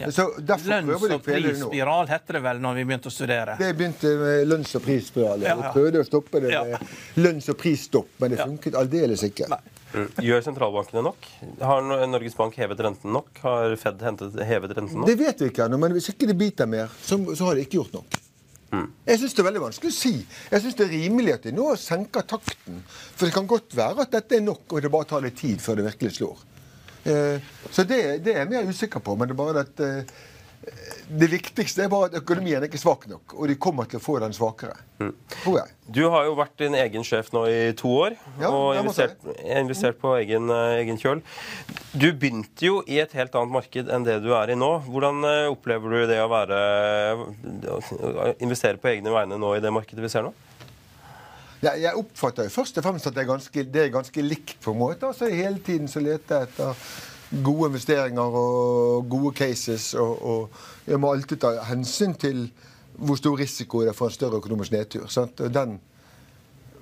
Ja. 0.00 0.06
Lønns- 0.08 1.12
og 1.12 1.22
prisspiral 1.26 2.08
heter 2.08 2.38
det 2.38 2.42
vel 2.46 2.60
når 2.64 2.78
vi 2.78 2.84
begynte 2.88 3.10
å 3.10 3.12
studere. 3.12 3.56
Det 3.60 3.74
begynte 3.76 4.12
med 4.18 4.46
lønns- 4.48 4.74
og 4.78 4.82
prisspiral. 4.86 5.42
Ja, 5.44 5.54
Vi 5.58 5.62
ja. 5.66 5.72
prøvde 5.74 6.00
å 6.00 6.06
stoppe 6.08 6.40
det 6.40 6.50
Ja. 6.54 6.62
med 6.64 6.80
lønns- 7.16 7.48
og 7.52 7.58
prisstopp, 7.58 8.08
men 8.18 8.30
det 8.30 8.38
Ja. 8.38 8.46
funket 8.46 8.74
aldeles 8.74 9.22
ikke. 9.22 9.48
Nei. 9.48 9.58
Mm. 9.92 10.08
Gjør 10.24 10.40
sentralbankene 10.42 11.02
nok? 11.04 11.16
Har 11.60 11.82
Norges 12.06 12.34
Bank 12.34 12.54
hevet 12.56 12.78
renten 12.80 13.12
nok? 13.12 13.28
Har 13.42 13.76
Fed 13.76 14.00
hentet, 14.00 14.32
hevet 14.46 14.70
renten 14.74 14.96
nok? 14.96 15.06
Det 15.06 15.18
vet 15.18 15.38
vi 15.38 15.50
ikke 15.50 15.66
ennå, 15.68 15.78
men 15.78 15.92
hvis 15.92 16.08
ikke 16.08 16.26
det 16.26 16.38
biter 16.38 16.66
mer, 16.66 16.88
så, 17.02 17.18
så 17.36 17.44
har 17.44 17.54
de 17.54 17.60
ikke 17.66 17.76
gjort 17.82 17.92
nok. 17.92 18.06
Jeg 19.06 19.18
syns 19.20 19.34
det 19.34 19.40
er 19.44 19.50
veldig 19.50 19.60
vanskelig 19.60 19.90
å 19.90 19.92
si. 19.92 20.26
Jeg 20.50 20.62
syns 20.62 20.76
det 20.78 20.86
er 20.86 20.92
rimelig 20.96 21.34
at 21.34 21.42
de 21.42 21.52
nå 21.52 21.76
senker 21.76 22.22
takten. 22.24 22.80
For 22.88 23.26
det 23.26 23.34
kan 23.34 23.46
godt 23.46 23.74
være 23.76 24.00
at 24.06 24.10
dette 24.10 24.32
er 24.38 24.40
nok, 24.40 24.62
og 24.72 24.80
det 24.80 24.90
bare 24.90 25.04
tar 25.04 25.20
litt 25.20 25.36
tid 25.36 25.58
før 25.60 25.76
det 25.76 25.84
virkelig 25.92 26.16
slår. 26.16 26.38
Eh, 27.04 27.40
så 27.70 27.84
det, 27.88 28.02
det 28.24 28.36
er 28.36 28.44
jeg 28.44 28.52
mer 28.52 28.68
usikker 28.68 29.02
på. 29.02 29.16
Men 29.18 29.30
det 29.30 29.34
er 29.34 29.40
bare 29.40 29.64
at 29.66 29.82
eh, 29.82 30.20
det 31.10 31.28
viktigste 31.32 31.82
er 31.84 31.90
bare 31.90 32.10
at 32.10 32.20
økonomien 32.20 32.60
er 32.60 32.68
ikke 32.68 32.78
svak 32.78 33.08
nok, 33.10 33.34
og 33.34 33.48
de 33.50 33.56
kommer 33.58 33.88
til 33.90 33.98
å 33.98 34.02
få 34.04 34.20
den 34.22 34.34
svakere. 34.36 34.76
Tror 35.42 35.56
jeg. 35.58 35.72
Du 35.90 36.04
har 36.12 36.28
jo 36.28 36.36
vært 36.38 36.54
din 36.62 36.76
egen 36.78 37.02
sjef 37.04 37.32
nå 37.34 37.42
i 37.50 37.72
to 37.74 37.90
år 38.04 38.14
Ja, 38.38 38.52
og 38.52 38.76
investert, 38.78 39.16
investert 39.42 39.98
på 39.98 40.14
egen, 40.20 40.46
eh, 40.54 40.76
egen 40.84 41.00
kjøl. 41.02 41.24
Du 41.92 42.12
begynte 42.12 42.68
jo 42.68 42.78
i 42.86 43.00
et 43.02 43.12
helt 43.18 43.34
annet 43.34 43.56
marked 43.58 43.90
enn 43.90 44.06
det 44.06 44.20
du 44.22 44.30
er 44.38 44.54
i 44.54 44.58
nå. 44.58 44.70
Hvordan 44.86 45.26
opplever 45.50 45.98
du 45.98 46.06
det 46.12 46.22
å 46.22 46.30
være 46.30 46.62
investere 48.38 48.78
på 48.78 48.94
egne 48.94 49.12
vegne 49.12 49.40
nå 49.42 49.56
i 49.56 49.64
det 49.64 49.74
markedet 49.74 50.06
vi 50.06 50.12
ser 50.12 50.30
nå? 50.30 50.32
Jeg, 51.62 51.82
jeg 51.84 51.94
oppfatter 51.98 52.48
jo 52.48 52.54
først 52.56 52.78
og 52.80 52.86
fremst 52.88 53.06
at 53.06 53.14
det 53.14 53.22
er 53.22 53.30
ganske, 53.30 53.64
det 53.74 53.84
er 53.84 53.94
ganske 53.94 54.24
likt 54.24 54.56
på 54.64 54.74
en 54.74 54.80
måte. 54.82 55.06
Altså 55.06 55.30
Hele 55.30 55.62
tiden 55.62 55.88
så 55.88 56.02
leter 56.02 56.42
jeg 56.42 56.50
etter 56.50 56.82
gode 57.46 57.70
investeringer 57.70 58.36
og 58.42 59.08
gode 59.10 59.32
cases. 59.38 59.92
Og, 59.94 60.18
og 60.22 60.90
jeg 60.90 61.00
må 61.00 61.12
alltid 61.14 61.40
ta 61.44 61.54
hensyn 61.70 62.16
til 62.18 62.48
hvor 62.98 63.16
stor 63.16 63.38
risiko 63.38 63.82
det 63.82 63.92
er 63.92 63.96
for 63.96 64.10
en 64.10 64.14
større 64.14 64.42
økonomisk 64.42 64.74
nedtur. 64.74 65.06
Sant? 65.10 65.40
Den 65.54 65.78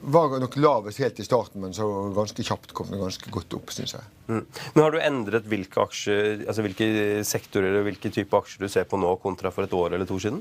var 0.01 0.33
nok 0.41 0.57
lavest 0.57 1.01
helt 1.03 1.21
i 1.21 1.27
starten, 1.27 1.61
men 1.61 1.75
så 1.77 1.85
ganske 2.17 2.45
kjapt 2.45 2.73
kom 2.77 2.89
den 2.91 3.03
ganske 3.03 3.31
godt 3.33 3.53
opp, 3.59 3.73
syns 3.75 3.95
jeg. 3.99 4.09
Mm. 4.31 4.43
Men 4.75 4.83
Har 4.83 4.95
du 4.95 4.99
endret 5.05 5.49
hvilke, 5.51 5.85
aksjer, 5.85 6.47
altså 6.49 6.65
hvilke 6.65 6.89
sektorer 7.27 7.79
og 7.79 7.87
hvilke 7.89 8.13
type 8.13 8.37
aksjer 8.37 8.65
du 8.65 8.73
ser 8.73 8.89
på 8.89 9.01
nå, 9.01 9.13
kontra 9.23 9.53
for 9.53 9.69
et 9.69 9.77
år 9.77 9.95
eller 9.97 10.09
to 10.09 10.19
siden? 10.23 10.41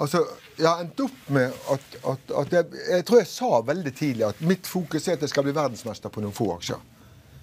Altså, 0.00 0.24
Jeg 0.58 0.68
har 0.68 0.80
endt 0.84 1.00
opp 1.00 1.28
med 1.32 1.52
at, 1.72 1.84
at, 2.06 2.32
at 2.38 2.52
jeg, 2.52 2.80
jeg 2.90 3.04
tror 3.08 3.18
jeg 3.18 3.28
sa 3.28 3.60
veldig 3.66 3.92
tidlig 3.96 4.24
at 4.28 4.40
mitt 4.44 4.66
fokus 4.68 5.08
er 5.08 5.16
at 5.16 5.24
jeg 5.24 5.32
skal 5.32 5.46
bli 5.46 5.54
verdensmester 5.56 6.12
på 6.12 6.22
noen 6.24 6.34
få 6.36 6.50
aksjer. 6.56 6.80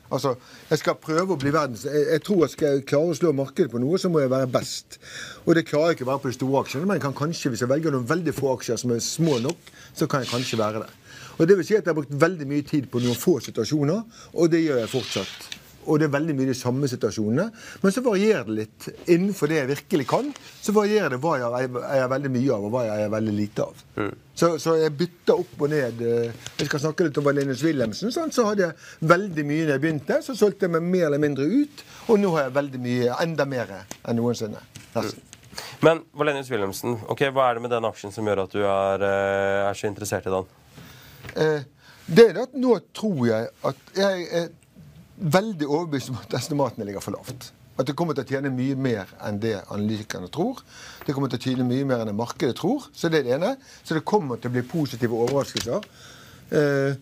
Altså, 0.10 0.36
Jeg 0.70 0.82
skal 0.82 0.98
prøve 1.02 1.36
å 1.36 1.40
bli 1.40 1.52
verdens... 1.54 1.86
Jeg, 1.86 2.06
jeg 2.16 2.24
tror 2.26 2.46
at 2.46 2.54
skal 2.54 2.78
jeg 2.78 2.86
klare 2.90 3.14
å 3.14 3.18
slå 3.18 3.34
markedet 3.38 3.70
på 3.74 3.82
noe, 3.82 4.00
så 4.02 4.10
må 4.10 4.24
jeg 4.24 4.32
være 4.34 4.50
best. 4.54 4.98
Og 5.46 5.54
det 5.58 5.68
klarer 5.70 5.92
jeg 5.92 6.00
ikke 6.00 6.08
å 6.08 6.12
være 6.14 6.24
på 6.26 6.32
de 6.32 6.38
store 6.40 6.64
aksjene, 6.64 6.90
men 6.90 6.98
jeg 6.98 7.06
kan 7.06 7.18
kanskje, 7.22 7.54
hvis 7.54 7.66
jeg 7.66 7.72
velger 7.72 7.94
noen 7.94 8.10
veldig 8.10 8.34
få 8.38 8.56
aksjer 8.56 8.82
som 8.82 8.96
er 8.96 9.06
små 9.06 9.38
nok, 9.46 9.70
så 9.94 10.10
kan 10.10 10.26
jeg 10.26 10.34
kanskje 10.34 10.62
være 10.62 10.84
det. 10.86 10.92
Og 11.40 11.48
det 11.48 11.56
vil 11.56 11.68
si 11.68 11.78
at 11.78 11.86
Jeg 11.86 11.94
har 11.94 12.02
brukt 12.02 12.22
veldig 12.22 12.50
mye 12.50 12.66
tid 12.68 12.90
på 12.92 13.02
noen 13.04 13.18
få 13.18 13.38
situasjoner, 13.44 14.02
og 14.34 14.52
det 14.52 14.66
gjør 14.66 14.82
jeg 14.82 14.94
fortsatt. 14.98 15.59
Og 15.90 16.00
det 16.00 16.08
er 16.08 16.14
veldig 16.14 16.36
mye 16.38 16.50
de 16.52 16.56
samme 16.58 16.90
situasjonene. 16.92 17.46
Men 17.82 17.94
så 17.96 18.04
varierer 18.06 18.48
det 18.48 18.58
litt. 18.60 18.90
Innenfor 19.10 19.52
det 19.52 19.60
jeg 19.60 19.72
virkelig 19.74 20.08
kan, 20.10 20.32
så 20.62 20.76
varierer 20.76 21.16
det 21.16 21.22
hva 21.24 21.36
jeg 21.42 21.72
eier 21.82 22.12
veldig 22.12 22.34
mye 22.36 22.52
av, 22.56 22.68
og 22.68 22.76
hva 22.76 22.84
jeg 22.86 22.96
eier 22.98 23.14
veldig 23.16 23.38
lite 23.40 23.66
av. 23.66 23.86
Mm. 23.98 24.12
Så, 24.40 24.52
så, 24.64 24.76
jeg 24.80 24.96
bytter 25.00 25.42
opp 25.44 25.64
og 25.66 25.74
ned. 25.74 26.04
Eh, 26.06 26.44
jeg 26.62 26.70
skal 26.70 26.84
snakke 26.86 27.08
litt 27.08 27.18
om 27.20 27.26
Valenius 27.28 27.64
Wilhelmsen. 27.66 28.14
Sånn, 28.16 28.32
så 28.36 28.46
hadde 28.48 28.70
jeg 28.70 29.10
veldig 29.12 29.48
mye 29.50 29.66
da 29.66 29.76
jeg 29.76 29.84
begynte. 29.84 30.22
Så 30.26 30.38
solgte 30.40 30.70
jeg 30.70 30.76
meg 30.78 30.86
mer 30.94 31.10
eller 31.10 31.24
mindre 31.26 31.50
ut, 31.50 31.84
og 32.08 32.22
nå 32.22 32.32
har 32.38 32.48
jeg 32.48 32.56
veldig 32.60 32.84
mye, 32.86 33.10
enda 33.26 33.50
mer 33.50 33.76
enn 33.82 34.22
noensinne. 34.22 34.64
Nesten. 34.94 35.20
Mm. 35.20 35.26
Men 35.84 36.04
Valenius 36.16 36.52
Wilhelmsen, 36.52 37.02
okay, 37.12 37.34
hva 37.36 37.50
er 37.50 37.58
det 37.58 37.66
med 37.66 37.74
den 37.74 37.88
aksjen 37.88 38.14
som 38.16 38.28
gjør 38.28 38.46
at 38.46 38.56
du 38.56 38.62
er, 38.64 39.04
eh, 39.04 39.68
er 39.68 39.76
så 39.76 39.90
interessert 39.90 40.28
i 40.30 40.34
den? 40.34 40.48
Eh, 41.36 41.68
det 42.10 42.26
er 42.32 42.42
at 42.42 42.56
nå 42.58 42.78
tror 42.96 43.20
jeg 43.28 43.50
at 43.70 43.92
jeg 43.98 44.28
er 44.34 44.48
veldig 45.20 45.68
overbevist 45.68 46.14
om 46.14 46.20
at 46.22 46.36
estimatene 46.40 46.88
ligger 46.88 47.04
for 47.04 47.18
lavt. 47.18 47.52
At 47.80 47.88
det 47.88 47.96
kommer 47.96 48.16
til 48.16 48.26
å 48.26 48.30
tjene 48.30 48.52
mye 48.52 48.76
mer 48.76 49.12
enn 49.24 49.38
det 49.40 49.56
analytikerne 49.62 50.28
tror. 50.32 50.60
Det 51.06 51.16
kommer 51.16 51.32
til 51.32 51.40
å 51.40 51.46
tjene 51.46 51.68
mye 51.68 51.88
mer 51.88 52.04
enn 52.04 52.12
det 52.12 52.18
markedet 52.18 52.58
tror. 52.60 52.90
Så 52.92 53.12
det 53.12 53.22
er 53.22 53.28
det 53.28 53.38
ene. 53.38 53.54
Så 53.88 53.96
det 53.96 54.08
kommer 54.08 54.40
til 54.40 54.52
å 54.52 54.58
bli 54.58 54.66
positive 54.68 55.16
overraskelser. 55.16 55.88
Eh, 56.50 56.98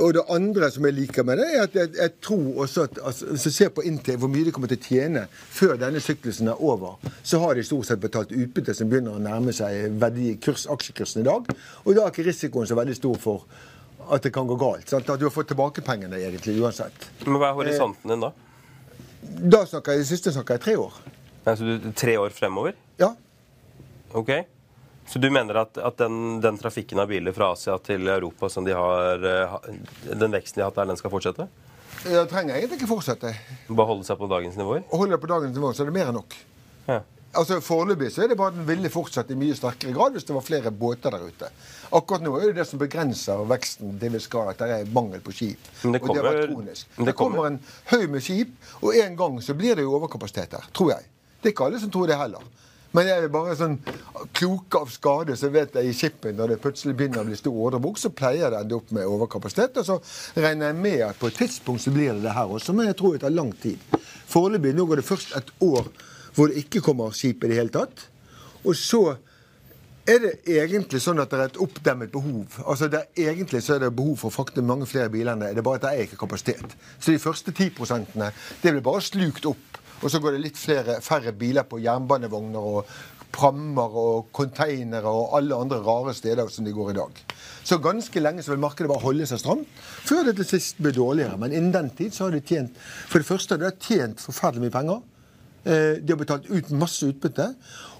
og 0.00 0.14
det 0.16 0.22
andre 0.32 0.70
som 0.72 0.86
jeg 0.88 0.96
liker 0.96 1.26
med 1.28 1.42
det, 1.42 1.48
er 1.52 1.66
at 1.66 1.74
jeg, 1.76 1.90
jeg 1.98 2.12
tror 2.24 2.62
også 2.64 2.86
at 2.86 3.00
altså, 3.04 3.26
Hvis 3.26 3.44
jeg 3.44 3.52
ser 3.52 3.72
på 3.76 3.84
inntil 3.84 4.16
hvor 4.16 4.30
mye 4.32 4.46
de 4.46 4.52
kommer 4.54 4.70
til 4.70 4.78
å 4.80 4.86
tjene 4.86 5.26
før 5.32 5.74
denne 5.80 6.00
syklusen 6.00 6.48
er 6.48 6.62
over, 6.64 6.96
så 7.22 7.42
har 7.42 7.58
de 7.58 7.66
stort 7.66 7.90
sett 7.90 8.00
betalt 8.00 8.32
utbytte 8.32 8.74
som 8.76 8.88
begynner 8.88 9.18
å 9.18 9.20
nærme 9.20 9.52
seg 9.52 9.98
verdikurs, 10.00 10.64
aksjekursen 10.72 11.20
i 11.20 11.26
dag. 11.28 11.50
Og 11.84 11.92
da 11.92 12.06
er 12.06 12.14
ikke 12.14 12.24
risikoen 12.30 12.70
så 12.70 12.78
veldig 12.78 12.96
stor 12.96 13.20
for 13.20 13.44
at 14.10 14.22
det 14.22 14.32
kan 14.34 14.46
gå 14.46 14.56
galt. 14.60 14.88
Sant? 14.88 15.08
At 15.08 15.20
du 15.20 15.26
har 15.26 15.34
fått 15.34 15.50
tilbake 15.52 15.84
pengene 15.84 16.18
egentlig 16.20 16.56
uansett. 16.62 17.10
Men 17.24 17.38
hva 17.40 17.50
er 17.50 17.58
horisonten 17.58 18.14
din 18.14 18.24
da? 18.24 18.32
Da 19.22 19.62
snakker 19.68 19.98
jeg, 19.98 20.06
siste 20.08 20.32
snakker 20.34 20.58
jeg 20.58 20.64
tre 20.64 20.76
år. 20.80 20.96
Nei, 21.44 21.54
så 21.58 21.66
du, 21.66 21.92
Tre 21.98 22.16
år 22.18 22.34
fremover? 22.34 22.74
Ja. 23.00 23.12
Ok. 24.18 24.32
Så 25.06 25.18
du 25.18 25.28
mener 25.34 25.58
at, 25.64 25.78
at 25.78 25.98
den, 25.98 26.40
den, 26.40 26.58
trafikken 26.58 27.00
av 27.02 27.10
biler 27.10 27.34
fra 27.34 27.52
Asia 27.56 27.74
til 27.82 28.06
Europa 28.08 28.48
som 28.52 28.64
de 28.64 28.74
har, 28.76 29.24
eh, 29.26 29.56
den 30.12 30.34
veksten 30.34 30.60
de 30.60 30.64
har 30.64 30.70
hatt 30.70 30.78
der, 30.78 30.92
den 30.92 31.00
skal 31.00 31.12
fortsette? 31.12 31.48
Det 32.02 32.22
trenger 32.30 32.56
egentlig 32.56 32.80
ikke 32.80 32.90
fortsette. 32.90 33.32
Bare 33.68 33.88
holde 33.90 34.06
seg 34.06 34.18
på 34.18 34.28
dagens 34.30 34.56
nivåer? 34.58 34.86
Holde 34.90 35.16
det 35.16 35.22
på 35.22 35.30
dagens 35.30 35.54
nivå, 35.54 35.72
så 35.74 35.84
er 35.84 35.90
det 35.90 35.96
mer 35.98 36.10
enn 36.10 36.18
nok. 36.18 36.38
Ja. 36.86 37.02
Altså 37.32 37.60
Foreløpig 37.64 38.10
så 38.12 38.24
er 38.24 38.28
det 38.28 38.36
bare 38.36 38.52
at 38.52 38.58
den 38.58 38.66
ville 38.68 38.90
fortsette 38.92 39.32
i 39.32 39.38
mye 39.40 39.54
sterkere 39.56 39.94
grad 39.96 40.16
hvis 40.16 40.26
det 40.28 40.34
var 40.36 40.44
flere 40.44 40.70
båter 40.70 41.14
der 41.14 41.22
ute. 41.24 41.48
Akkurat 41.96 42.24
nå 42.24 42.34
er 42.36 42.50
det 42.50 42.58
det 42.60 42.66
som 42.68 42.80
begrenser 42.80 43.46
veksten 43.48 43.94
til 44.00 44.12
vi 44.12 44.20
skal 44.20 44.50
at 44.52 44.60
det 44.60 44.68
er 44.74 44.90
mangel 44.92 45.22
på 45.24 45.32
skip. 45.32 45.70
Men 45.84 45.96
det 45.96 46.02
kommer, 46.04 46.28
og 46.28 46.36
det, 46.36 46.48
kronisk. 46.50 46.90
det, 46.98 47.06
det 47.08 47.14
kommer 47.16 47.48
en 47.48 47.60
haug 47.92 48.04
med 48.12 48.24
skip, 48.26 48.52
og 48.82 48.98
en 49.00 49.16
gang 49.16 49.40
så 49.44 49.56
blir 49.56 49.78
det 49.78 49.86
jo 49.86 49.94
overkapasitet 49.96 50.58
her. 50.58 50.68
Tror 50.76 50.92
jeg. 50.92 51.08
Det 51.40 51.48
er 51.48 51.56
ikke 51.56 51.70
alle 51.70 51.80
som 51.80 51.94
tror 51.94 52.12
det 52.12 52.20
heller. 52.20 52.44
Men 52.92 53.08
jeg 53.08 53.24
er 53.24 53.30
bare 53.32 53.54
sånn 53.56 53.78
kloke 54.36 54.82
av 54.84 54.90
skade, 54.92 55.32
så 55.40 55.48
vet 55.52 55.78
jeg 55.78 55.88
i 55.88 55.96
shipping 55.96 56.36
når 56.36 56.52
det 56.52 56.60
plutselig 56.60 56.92
begynner 56.98 57.22
å 57.22 57.28
bli 57.30 57.38
stor 57.40 57.56
ordrebok, 57.56 57.96
så 57.96 58.12
pleier 58.12 58.52
det 58.52 58.58
å 58.58 58.64
ende 58.66 58.76
opp 58.76 58.92
med 58.92 59.08
overkapasitet. 59.08 59.80
Og 59.80 59.88
så 59.88 60.42
regner 60.44 60.68
jeg 60.68 60.80
med 60.84 61.04
at 61.08 61.20
på 61.20 61.32
et 61.32 61.40
tidspunkt 61.40 61.80
så 61.86 61.92
blir 61.94 62.12
det 62.12 62.26
det 62.26 62.36
her 62.36 62.52
også, 62.52 62.76
men 62.76 62.90
jeg 62.90 62.98
tror 63.00 63.16
det 63.16 63.24
tar 63.24 63.32
lang 63.32 63.54
tid. 63.64 63.80
Foreløpig 64.28 64.74
nå 64.76 64.84
går 64.90 65.00
det 65.00 65.08
først 65.08 65.32
et 65.40 65.54
år 65.64 65.88
hvor 66.36 66.48
det 66.48 66.64
ikke 66.64 66.82
kommer 66.84 67.14
skip 67.16 67.44
i 67.44 67.52
det 67.52 67.60
hele 67.60 67.74
tatt. 67.74 68.06
Og 68.62 68.76
så 68.78 69.02
er 70.08 70.18
det 70.18 70.32
egentlig 70.50 70.98
sånn 71.02 71.22
at 71.22 71.30
det 71.30 71.38
er 71.38 71.50
et 71.50 71.60
oppdemmet 71.62 72.10
behov. 72.12 72.58
Altså 72.66 72.88
det 72.90 73.04
er 73.04 73.32
Egentlig 73.32 73.62
så 73.62 73.76
er 73.76 73.84
det 73.84 73.92
behov 73.94 74.16
for 74.18 74.32
å 74.32 74.34
frakte 74.34 74.64
mange 74.66 74.88
flere 74.90 75.12
biler 75.12 75.34
enn 75.34 75.44
det. 75.44 75.52
Det 75.54 75.62
er 75.62 75.66
bare 75.68 75.78
at 75.78 75.86
det 75.86 75.92
er 75.92 76.08
ikke 76.08 76.24
kapasitet. 76.24 76.74
Så 76.98 77.14
de 77.14 77.22
første 77.22 77.52
10 77.52 77.70
det 78.62 78.72
blir 78.72 78.82
bare 78.82 79.04
slukt 79.04 79.46
opp. 79.46 79.80
Og 80.02 80.10
så 80.10 80.18
går 80.18 80.34
det 80.34 80.42
litt 80.42 80.58
flere, 80.58 80.98
færre 81.00 81.30
biler 81.32 81.62
på 81.62 81.78
jernbanevogner 81.78 82.64
og 82.72 82.88
prammer 83.32 83.94
og 83.96 84.32
containere 84.34 85.08
og 85.08 85.36
alle 85.38 85.56
andre 85.56 85.78
rare 85.84 86.14
steder 86.14 86.50
som 86.52 86.66
de 86.66 86.74
går 86.74 86.90
i 86.90 86.96
dag. 86.98 87.22
Så 87.62 87.78
ganske 87.78 88.20
lenge 88.20 88.42
så 88.42 88.52
vil 88.52 88.60
markedet 88.60 88.90
bare 88.90 89.04
holde 89.04 89.28
seg 89.30 89.40
stramt, 89.40 89.70
før 90.04 90.26
det 90.26 90.36
til 90.40 90.48
sist 90.50 90.82
blir 90.82 90.96
dårligere. 90.96 91.38
Men 91.38 91.54
innen 91.54 91.72
den 91.72 91.92
tid 91.96 92.12
så 92.12 92.26
har 92.26 92.34
de 92.34 92.42
tjent 92.42 92.76
For 93.08 93.22
det 93.22 93.28
første 93.28 93.54
har 93.54 93.62
de 93.62 93.70
tjent 93.86 94.20
forferdelig 94.20 94.66
mye 94.66 94.74
penger. 94.74 95.00
Eh, 95.64 96.02
de 96.02 96.12
har 96.12 96.18
betalt 96.18 96.48
ut 96.50 96.70
masse 96.74 97.06
utbytte. 97.06 97.46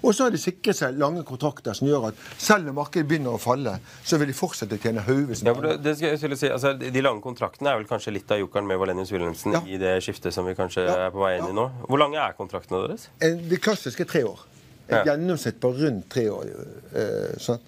Og 0.03 0.11
så 0.15 0.25
har 0.25 0.33
de 0.33 0.39
sikret 0.41 0.75
seg 0.75 0.97
lange 0.99 1.23
kontrakter 1.27 1.75
som 1.77 1.87
gjør 1.87 2.09
at 2.09 2.23
selv 2.35 2.73
om 2.73 2.79
markedet 2.81 3.07
begynner 3.07 3.37
å 3.37 3.39
falle, 3.39 3.77
så 4.03 4.19
vil 4.19 4.33
de 4.33 4.35
fortsette 4.35 4.75
å 4.75 4.81
tjene 4.83 5.05
haugevis 5.05 5.45
ja, 5.47 5.53
det, 5.79 5.95
si, 5.95 6.49
altså, 6.49 6.73
De 6.75 7.03
lange 7.03 7.23
kontraktene 7.23 7.71
er 7.71 7.79
vel 7.79 7.87
kanskje 7.87 8.15
litt 8.17 8.33
av 8.35 8.41
jokeren 8.41 8.67
med 8.67 8.81
Valenius 8.81 9.13
Wilhelmsen 9.15 9.55
ja. 9.55 9.63
i 9.63 9.79
det 9.79 9.95
skiftet 10.03 10.35
som 10.35 10.47
vi 10.49 10.57
kanskje 10.59 10.83
ja. 10.89 10.97
er 11.05 11.15
på 11.15 11.23
vei 11.23 11.37
inn 11.37 11.47
i 11.53 11.55
nå. 11.55 11.69
Hvor 11.87 12.03
lange 12.03 12.19
er 12.19 12.35
kontraktene 12.35 12.83
deres? 12.83 13.07
De 13.23 13.31
det 13.53 13.61
klassiske 13.63 14.03
er 14.03 14.11
tre 14.11 14.25
år. 14.27 14.43
Et 14.89 15.07
gjennomsnitt 15.07 15.61
på 15.63 15.71
rundt 15.77 16.09
tre 16.11 16.27
år. 16.33 16.51
Eh, 16.99 17.33
sånn. 17.39 17.63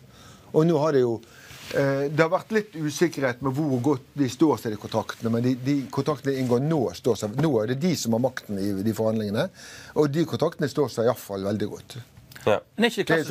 Og 0.56 0.68
nå 0.68 0.76
har 0.82 0.96
det 0.96 1.06
jo 1.06 1.16
Eh, 1.24 1.45
det 1.72 2.22
har 2.22 2.32
vært 2.32 2.52
litt 2.56 2.76
usikkerhet 2.78 3.42
med 3.46 3.56
hvor 3.58 3.80
godt 3.84 4.10
de 4.18 4.30
står 4.32 4.60
seg, 4.62 4.76
i 4.76 4.82
kontraktene. 4.82 5.32
Men 5.34 5.46
de, 5.46 5.56
de 5.66 5.78
kontraktene 5.94 6.36
de 6.36 6.44
inngår 6.44 6.62
nå, 6.66 6.82
står 6.98 7.22
seg, 7.24 7.40
nå 7.42 7.54
er 7.62 7.74
det 7.74 7.80
de 7.84 7.96
som 8.00 8.18
har 8.18 8.24
makten 8.24 8.60
i 8.62 8.72
de 8.86 8.96
forhandlingene. 8.96 9.48
Og 10.00 10.12
de 10.14 10.28
kontraktene 10.30 10.70
står 10.72 10.94
seg 10.94 11.10
iallfall 11.10 11.48
veldig 11.48 11.72
godt. 11.72 11.98
Ja. 12.46 12.60
Men 12.76 12.86
er 12.86 12.92
ikke 12.94 13.04
det 13.10 13.16
er 13.16 13.26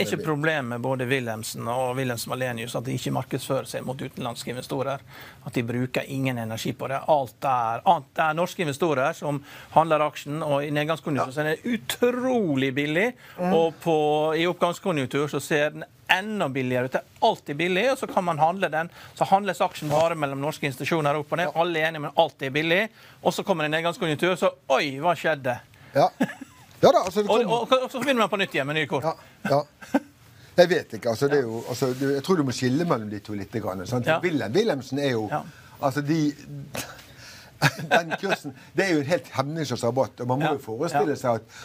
Er 0.00 0.06
ikke 0.06 0.24
problemet 0.24 0.68
med 0.68 0.80
både 0.80 1.06
Wilhelmsen 1.08 1.68
og 1.68 1.96
Wilhelmsen 1.98 2.32
Malenius 2.32 2.76
at 2.78 2.86
de 2.86 2.94
ikke 2.96 3.12
markedsfører 3.12 3.68
seg 3.68 3.84
mot 3.84 4.00
utenlandske 4.00 4.54
investorer? 4.54 5.02
At 5.44 5.56
de 5.56 5.64
bruker 5.68 6.08
ingen 6.08 6.38
energi 6.40 6.72
på 6.72 6.88
det? 6.88 7.02
Alt 7.12 7.44
er, 7.44 7.82
alt 7.84 8.22
er 8.24 8.36
norske 8.36 8.64
investorer 8.64 9.12
som 9.16 9.42
handler 9.74 10.06
aksjen, 10.06 10.40
og 10.42 10.64
i 10.64 10.72
nedgangskonjunktur 10.74 11.36
ja. 11.36 11.44
er 11.44 11.50
det 11.52 11.74
utrolig 11.76 12.72
billig. 12.74 13.10
Mm. 13.38 13.52
Og 13.52 13.76
på, 13.84 13.98
i 14.38 14.46
oppgangskonjunktur 14.48 15.28
så 15.28 15.42
ser 15.44 15.76
den 15.76 15.84
enda 16.08 16.48
billigere 16.48 16.84
ut. 16.84 16.92
Det 16.92 17.00
er 17.00 17.28
alltid 17.28 17.56
billig, 17.56 17.84
og 17.92 17.98
så 17.98 18.06
kan 18.06 18.24
man 18.24 18.38
handle 18.38 18.68
den. 18.68 18.90
Så 19.14 19.24
handles 19.28 19.60
aksjen 19.64 19.92
bare 19.92 20.16
mellom 20.18 20.40
norske 20.42 20.66
institusjoner 20.68 21.18
opp 21.18 21.32
og 21.32 21.40
ned. 21.40 21.52
Alle 21.54 21.80
er 21.80 21.90
enige, 21.90 22.06
men 22.06 22.16
alt 22.24 22.42
er 22.42 22.54
billig. 22.54 22.82
Og 23.22 23.34
så 23.34 23.44
kommer 23.44 23.64
det 23.64 23.72
en 23.72 23.78
nedgangskonjunktur, 23.78 24.34
så 24.40 24.52
oi, 24.74 24.98
hva 25.02 25.14
skjedde? 25.18 25.58
Ja. 25.94 26.08
ja 26.80 26.90
da, 26.90 27.04
altså, 27.04 27.24
kom... 27.26 27.46
og, 27.54 27.54
og, 27.62 27.78
og, 27.82 27.86
så 27.92 28.02
begynner 28.02 28.24
man 28.24 28.32
på 28.32 28.40
nytt 28.42 28.56
igjen 28.56 28.68
med 28.70 28.80
nye 28.80 28.90
kort. 28.90 29.06
Ja, 29.08 29.56
ja. 29.56 30.02
Jeg 30.54 30.70
vet 30.70 30.92
ikke. 30.98 31.10
altså, 31.10 31.28
det 31.28 31.38
er 31.38 31.48
jo, 31.48 31.64
altså, 31.68 31.86
Jeg 32.00 32.22
tror 32.24 32.36
du 32.36 32.44
må 32.46 32.52
skille 32.54 32.84
mellom 32.86 33.08
de 33.10 33.18
to 33.18 33.34
litt. 33.34 33.54
Grann, 33.62 33.86
sant? 33.86 34.06
Ja. 34.06 34.20
Wilhelm 34.22 34.54
Wilhelmsen 34.54 34.98
er 35.02 35.16
jo 35.16 35.28
Altså, 35.82 36.00
de 36.00 36.34
Den 37.94 38.12
kursen 38.20 38.54
Det 38.76 38.84
er 38.84 38.92
jo 38.92 39.00
en 39.02 39.08
helt 39.08 39.30
hemningsløs 39.34 39.84
rabatt. 39.84 40.20
Og 40.20 40.28
man 40.30 40.44
må 40.44 40.52
jo 40.54 40.62
forestille 40.62 41.16
seg 41.18 41.40
at 41.40 41.64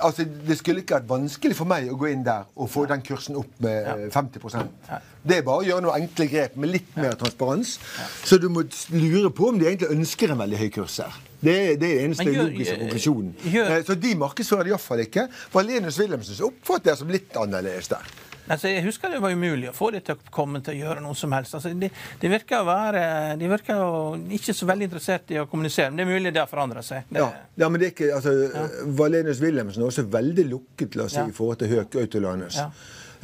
altså, 0.00 0.24
Det 0.24 0.56
skulle 0.58 0.82
ikke 0.82 0.98
vært 0.98 1.08
vanskelig 1.08 1.56
for 1.58 1.70
meg 1.70 1.90
å 1.92 1.98
gå 2.00 2.10
inn 2.12 2.24
der 2.26 2.48
og 2.54 2.70
få 2.72 2.86
den 2.90 3.04
kursen 3.04 3.38
opp 3.40 3.52
med 3.64 3.88
ja. 3.88 3.96
50 4.14 4.58
eh, 4.60 5.06
Det 5.22 5.38
er 5.38 5.46
bare 5.46 5.62
å 5.62 5.66
gjøre 5.68 5.84
noen 5.86 6.04
enkle 6.04 6.28
grep 6.30 6.56
med 6.60 6.72
litt 6.74 6.96
mer 6.98 7.16
transparens. 7.20 7.76
Så 8.24 8.38
du 8.42 8.48
må 8.52 8.66
lure 8.94 9.30
på 9.34 9.50
om 9.52 9.60
de 9.60 9.68
egentlig 9.70 9.92
ønsker 9.94 10.34
en 10.34 10.42
veldig 10.44 10.60
høy 10.60 10.68
kurs 10.74 10.98
her. 11.04 11.16
Det, 11.44 11.54
er 11.54 11.80
det 11.80 11.90
eneste 12.00 12.24
gjør, 12.28 12.46
logiske 12.48 12.76
konklusjonen. 12.80 13.32
Eh, 13.52 13.80
så 13.84 13.96
de 14.00 14.14
markedsfører 14.20 14.68
det 14.68 14.74
iallfall 14.74 15.04
ikke. 15.04 15.26
Valenius 15.52 16.00
Wilhelmsen 16.00 16.46
oppfatter 16.48 16.94
jeg 16.94 17.02
som 17.02 17.12
litt 17.12 17.36
annerledes 17.40 17.92
der. 17.92 18.14
Altså, 18.44 18.68
jeg 18.68 18.84
husker 18.84 19.12
det 19.12 19.22
var 19.24 19.32
umulig 19.32 19.70
å 19.70 19.74
få 19.76 19.88
dem 19.94 20.02
til 20.04 20.18
å 20.18 20.32
komme 20.34 20.60
til 20.64 20.74
å 20.74 20.80
gjøre 20.82 21.04
noe 21.04 21.16
som 21.16 21.32
helst. 21.32 21.54
Altså, 21.56 21.72
de, 21.80 21.88
de, 22.20 22.32
virker 22.32 22.60
å 22.60 22.66
være 22.68 23.04
De 23.40 23.48
virker 23.48 23.80
jo 23.80 23.94
ikke 24.36 24.54
så 24.56 24.68
veldig 24.68 24.88
interessert 24.90 25.32
i 25.32 25.38
å 25.40 25.46
kommunisere. 25.48 25.88
Men 25.90 26.02
det 26.02 26.04
er 26.04 26.10
mulig 26.10 26.34
det 26.34 26.42
har 26.42 26.50
forandra 26.50 26.82
seg. 26.84 27.08
Det, 27.08 27.22
ja. 27.22 27.30
ja. 27.62 27.70
men 27.70 27.80
det 27.80 27.88
er 27.88 27.94
ikke 27.94 28.10
altså, 28.18 28.34
ja. 28.44 28.66
Valenius 28.98 29.40
Wilhelmsen 29.44 29.84
er 29.84 29.88
også 29.88 30.04
veldig 30.12 30.44
lukket 30.50 30.98
la 30.98 31.08
oss 31.08 31.16
si, 31.16 31.22
ja. 31.22 31.30
i 31.30 31.36
forhold 31.36 31.62
til 31.62 31.72
Høk 31.72 31.96
Autolanus. 32.02 32.60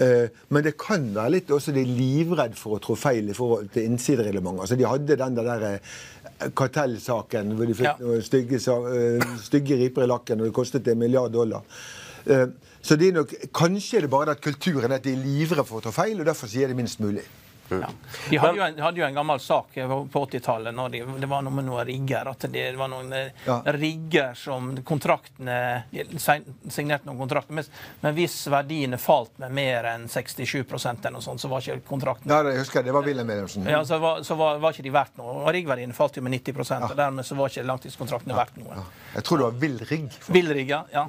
Uh, 0.00 0.30
men 0.48 0.64
det 0.64 0.78
kan 0.80 1.04
være 1.12 1.34
litt 1.34 1.52
også 1.52 1.74
de 1.76 1.82
er 1.84 1.92
livredd 1.92 2.56
for 2.56 2.78
å 2.78 2.80
trå 2.80 2.96
feil 2.96 3.28
i 3.28 3.36
forhold 3.36 3.68
til 3.74 3.90
innsidereglementet. 3.90 4.64
Altså, 4.64 4.80
de 4.80 4.88
hadde 4.88 5.20
den 5.20 5.36
der 5.36 5.66
uh, 5.66 6.00
kartellsaken 6.56 7.52
hvor 7.58 7.68
de 7.68 7.76
fikk 7.76 8.06
stygge, 8.24 8.62
uh, 8.64 9.36
stygge 9.44 9.76
riper 9.82 10.06
i 10.06 10.08
lakken, 10.08 10.40
og 10.40 10.48
det 10.48 10.56
kostet 10.56 10.88
en 10.88 11.02
milliard 11.02 11.36
dollar. 11.36 11.68
Uh, 12.24 12.46
så 12.82 12.96
det 12.96 13.10
er 13.10 13.20
nok, 13.20 13.36
kanskje 13.56 14.00
er 14.00 14.06
det 14.06 14.12
bare 14.12 14.34
at 14.36 14.42
kulturen 14.44 14.96
at 14.96 15.04
de 15.04 15.14
er 15.14 15.22
livredde 15.22 15.68
for 15.68 15.80
å 15.80 15.84
ta 15.84 15.94
feil, 15.94 16.18
og 16.20 16.28
derfor 16.28 16.50
sier 16.50 16.70
de 16.70 16.78
minst 16.78 17.02
mulig. 17.02 17.26
Ja. 17.70 17.90
De 18.30 18.38
hadde 18.38 18.56
jo, 18.56 18.62
en, 18.64 18.78
hadde 18.82 19.00
jo, 19.00 19.04
en, 19.06 19.14
gammel 19.14 19.40
sak 19.40 19.76
på 20.12 20.24
80-tallet. 20.24 20.74
De, 20.92 21.02
det 21.22 21.28
var 21.30 21.44
noe 21.46 21.54
med 21.54 21.66
noen 21.68 21.84
rigger. 21.86 22.30
At 22.32 22.46
det 22.50 22.64
var 22.78 22.90
noen 22.90 23.12
eh, 23.14 23.30
ja. 23.46 23.60
rigger 23.76 24.34
som 24.38 24.72
kontraktene 24.86 25.84
signerte 26.18 27.06
noen 27.08 27.20
kontrakter 27.20 27.56
med. 27.56 27.70
Men 28.02 28.16
hvis 28.18 28.36
verdiene 28.50 28.98
falt 29.00 29.36
med 29.42 29.54
mer 29.54 29.90
enn 29.92 30.08
67 30.10 30.64
eller 30.64 31.14
noe 31.14 31.24
sånt, 31.24 31.42
så 31.42 31.50
var 31.52 31.62
ikke 31.62 31.86
kontrakten 31.92 32.32
Ja, 32.32 32.42
det 32.46 32.58
husker 32.58 32.80
jeg. 32.80 32.90
Det 32.90 32.96
var 32.96 33.06
Wilhelm 33.06 33.30
Wilhelmsen. 33.30 33.70
Ja, 33.70 33.84
så, 33.86 34.00
var, 34.02 34.22
så 34.26 34.38
var, 34.40 34.58
var, 34.62 34.74
ikke 34.74 34.88
de 34.88 34.94
verdt 34.94 35.18
noe. 35.20 35.40
Og 35.44 35.50
riggverdiene 35.54 35.96
falt 35.96 36.18
jo 36.18 36.26
med 36.26 36.40
90 36.40 36.62
ja. 36.74 36.82
og 36.90 36.98
dermed 36.98 37.26
så 37.26 37.38
var 37.38 37.52
ikke 37.52 37.68
langtidskontraktene 37.70 38.38
verdt 38.38 38.62
noe. 38.62 38.84
Jeg 39.14 39.26
tror 39.26 39.42
det 39.42 39.50
var 39.50 39.66
vill 39.66 39.82
rigg. 39.90 40.22
Vill 40.30 40.56
rigg, 40.58 40.78
ja. 40.90 41.08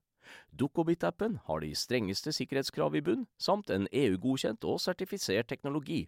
Dukkobit-appen 0.57 1.39
har 1.47 1.59
de 1.63 1.71
strengeste 1.75 2.33
sikkerhetskrav 2.35 2.95
i 2.95 3.01
bunn, 3.05 3.27
samt 3.39 3.69
en 3.73 3.87
EU-godkjent 3.91 4.63
og 4.67 4.79
sertifisert 4.83 5.47
teknologi. 5.51 6.05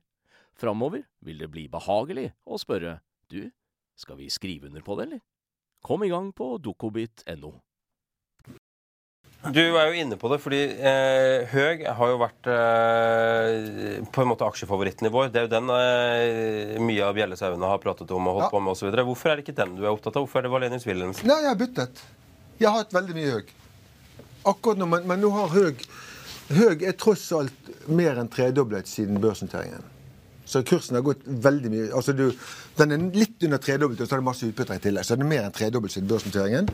Framover 0.60 1.06
vil 1.26 1.40
det 1.42 1.50
bli 1.54 1.68
behagelig 1.72 2.32
å 2.46 2.60
spørre 2.62 3.00
du, 3.32 3.48
skal 3.98 4.18
vi 4.20 4.30
skrive 4.30 4.68
under 4.70 4.82
på 4.86 4.98
det, 5.00 5.08
eller? 5.08 5.22
Kom 5.84 6.04
i 6.06 6.12
gang 6.12 6.32
på 6.36 6.56
dukkobit.no. 6.64 7.54
Du 9.52 9.60
er 9.60 9.90
jo 9.90 9.98
inne 10.00 10.16
på 10.16 10.30
det, 10.32 10.38
fordi 10.40 10.60
eh, 10.80 11.42
Høg 11.52 11.82
har 11.98 12.12
jo 12.14 12.20
vært 12.22 12.48
eh, 12.48 13.98
på 14.16 14.24
en 14.24 14.30
måte 14.30 14.48
aksjefavoritten 14.48 15.10
i 15.10 15.12
vår. 15.12 15.34
Det 15.34 15.42
er 15.42 15.48
jo 15.50 15.52
den 15.52 15.72
eh, 15.76 16.78
mye 16.80 17.04
av 17.10 17.18
bjellesauene 17.18 17.68
har 17.74 17.82
pratet 17.84 18.14
om 18.16 18.30
og 18.32 18.38
holdt 18.38 18.46
Ja. 18.48 18.52
på 18.54 18.62
med 18.64 18.72
osv. 18.72 18.94
Hvorfor 19.04 19.34
er 19.34 19.36
det 19.42 19.44
ikke 19.44 19.58
den 19.60 19.76
du 19.76 19.84
er 19.84 19.92
opptatt 19.92 20.16
av? 20.16 20.24
Hvorfor 20.24 20.40
er 20.40 20.48
det 20.48 20.54
Valenius 20.54 20.88
Wilhelmsen? 20.88 21.28
Nei, 21.28 21.42
jeg 21.44 21.52
har 21.52 21.60
byttet. 21.60 22.06
Jeg 22.62 22.70
har 22.70 22.78
hatt 22.86 22.96
veldig 22.96 23.18
mye 23.20 23.34
høg. 23.36 23.52
Akkurat 24.50 24.80
nå, 24.80 24.90
men, 24.90 25.08
men 25.08 25.24
nå 25.24 25.32
har 25.38 25.54
høg 25.54 25.86
Høg 26.54 26.82
er 26.84 26.96
tross 27.00 27.30
alt 27.34 27.70
mer 27.88 28.20
enn 28.20 28.28
tredoblet 28.30 28.90
siden 28.92 29.22
børsnoteringen. 29.24 29.86
Så 30.46 30.60
kursen 30.68 30.98
har 30.98 31.06
gått 31.06 31.22
veldig 31.24 31.70
mye 31.72 31.86
altså 31.96 32.12
du, 32.18 32.26
Den 32.78 32.92
er 32.92 33.06
litt 33.16 33.46
under 33.48 33.62
tredoblet, 33.64 34.02
og 34.04 34.10
så 34.10 34.18
er 34.18 34.22
det 34.22 34.28
masse 34.28 34.50
utbytter 34.50 34.76
i 34.76 34.84
tillegg. 34.84 35.08
Så 35.08 35.16
den 35.16 35.26
er 35.26 35.32
mer 35.32 35.48
enn 35.48 35.56
tredoblet 35.56 35.96
siden 35.96 36.10
børsnoteringen. 36.12 36.68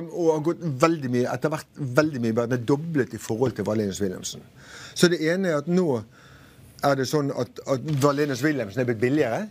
Og 0.00 0.30
har 0.30 0.44
gått 0.48 0.64
veldig 0.84 1.10
mye, 1.12 1.26
etter 1.28 1.52
hvert 1.52 1.80
veldig 2.00 2.22
mye 2.24 2.36
bedre. 2.38 2.50
Den 2.54 2.62
er 2.62 2.68
doblet 2.72 3.14
i 3.14 3.20
forhold 3.20 3.56
til 3.58 3.68
Valenius 3.68 4.00
Wilhelmsen. 4.02 4.44
Så 4.94 5.12
det 5.12 5.20
ene 5.28 5.52
er 5.52 5.60
at 5.60 5.68
nå 5.70 5.86
er 6.82 6.98
det 6.98 7.06
sånn 7.10 7.30
at, 7.38 7.60
at 7.70 7.90
Valenius 8.02 8.42
Wilhelmsen 8.42 8.82
er 8.82 8.88
blitt 8.88 9.02
billigere. 9.02 9.44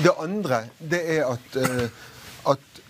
Det 0.00 0.14
andre 0.22 0.64
det 0.78 1.02
er 1.18 1.28
at, 1.28 1.58
uh, 1.60 2.54
at 2.54 2.82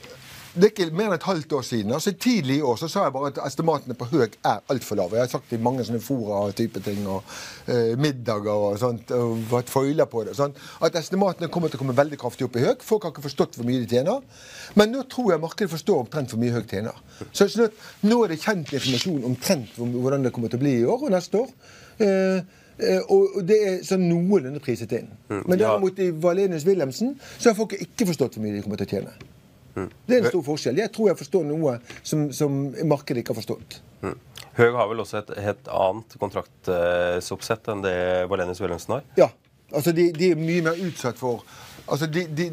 det 0.59 0.67
er 0.67 0.73
ikke 0.73 0.97
mer 0.97 1.13
enn 1.13 1.15
et 1.15 1.27
halvt 1.27 1.53
år 1.55 1.63
siden. 1.63 1.93
altså 1.95 2.13
Tidlig 2.19 2.57
i 2.59 2.63
år 2.67 2.77
så 2.81 2.89
sa 2.91 3.05
jeg 3.05 3.13
bare 3.15 3.31
at 3.31 3.39
estimatene 3.47 3.95
på 3.95 4.09
Høg 4.11 4.35
er 4.45 4.59
altfor 4.73 4.99
lave. 4.99 5.15
Jeg 5.15 5.23
har 5.23 5.31
sagt 5.31 5.53
i 5.55 5.61
mange 5.63 5.85
sånne 5.87 6.01
fora 6.03 6.41
og 6.49 6.57
type 6.59 6.83
ting, 6.83 7.05
og 7.07 7.23
eh, 7.71 7.95
middager 8.01 8.65
og 8.67 8.79
sånt, 8.83 9.13
og 9.15 9.39
vært 9.53 9.71
foiler 9.71 10.11
på 10.11 10.25
det. 10.27 10.35
Sånt, 10.39 10.59
at 10.83 10.99
estimatene 10.99 11.51
kommer 11.55 11.71
til 11.71 11.79
å 11.79 11.85
komme 11.85 11.97
veldig 11.99 12.19
kraftig 12.19 12.49
opp 12.49 12.59
i 12.59 12.65
Høg. 12.67 12.83
Folk 12.83 13.07
har 13.07 13.15
ikke 13.15 13.27
forstått 13.29 13.59
hvor 13.59 13.69
mye 13.69 13.85
de 13.85 13.89
tjener. 13.93 14.27
Men 14.75 14.91
nå 14.95 15.05
tror 15.13 15.33
jeg 15.35 15.45
markedet 15.47 15.73
forstår 15.77 16.03
omtrent 16.03 16.35
hvor 16.35 16.43
mye 16.43 16.59
Høg 16.59 16.75
tjener. 16.75 16.99
Så 17.31 17.47
sånn 17.55 17.69
at 17.69 17.87
nå 18.11 18.21
er 18.25 18.35
det 18.35 18.43
kjent 18.43 18.75
informasjon 18.75 19.31
omtrent 19.31 19.79
hvordan 19.79 20.27
det 20.27 20.35
kommer 20.35 20.51
til 20.51 20.59
å 20.59 20.67
bli 20.67 20.77
i 20.81 20.87
år 20.89 21.07
og 21.07 21.15
neste 21.15 21.45
år. 21.45 21.57
Eh, 22.03 22.43
eh, 22.83 23.01
og 23.07 23.39
og 23.39 23.43
det 23.47 23.63
er 23.71 23.81
sånn 23.87 24.09
noenlunde 24.11 24.63
priset 24.65 24.99
inn. 24.99 25.11
Men 25.31 25.55
derimot 25.55 26.03
i 26.03 26.11
Valenius 26.11 26.67
Wilhelmsen 26.67 27.15
så 27.37 27.53
har 27.53 27.59
folk 27.59 27.79
ikke 27.79 28.11
forstått 28.11 28.39
hvor 28.39 28.49
mye 28.49 28.59
de 28.59 28.65
kommer 28.67 28.81
til 28.83 28.91
å 28.91 28.97
tjene. 28.99 29.19
Det 30.07 30.17
er 30.17 30.25
en 30.25 30.33
stor 30.33 30.45
forskjell. 30.47 30.81
Jeg 30.83 30.93
tror 30.95 31.11
jeg 31.13 31.21
forstår 31.21 31.47
noe 31.49 31.77
som, 32.03 32.29
som 32.35 32.59
markedet 32.89 33.23
ikke 33.23 33.35
har 33.35 33.41
forstått. 33.41 33.79
Høg 34.59 34.75
har 34.75 34.89
vel 34.91 35.05
også 35.05 35.21
et 35.21 35.33
helt 35.45 35.71
annet 35.71 36.17
kontraktsoppsett 36.19 37.71
enn 37.71 37.85
det 37.85 37.99
Valenius 38.31 38.63
Wilhelmsen 38.63 38.97
har? 38.97 39.07
Ja, 39.21 39.29
altså 39.71 39.95
de, 39.95 40.09
de 40.17 40.33
er 40.35 40.41
mye 40.41 40.65
mer 40.71 40.85
utsatt 40.89 41.21
for 41.21 41.47
Altså 41.89 42.05
de, 42.13 42.27
de, 42.37 42.51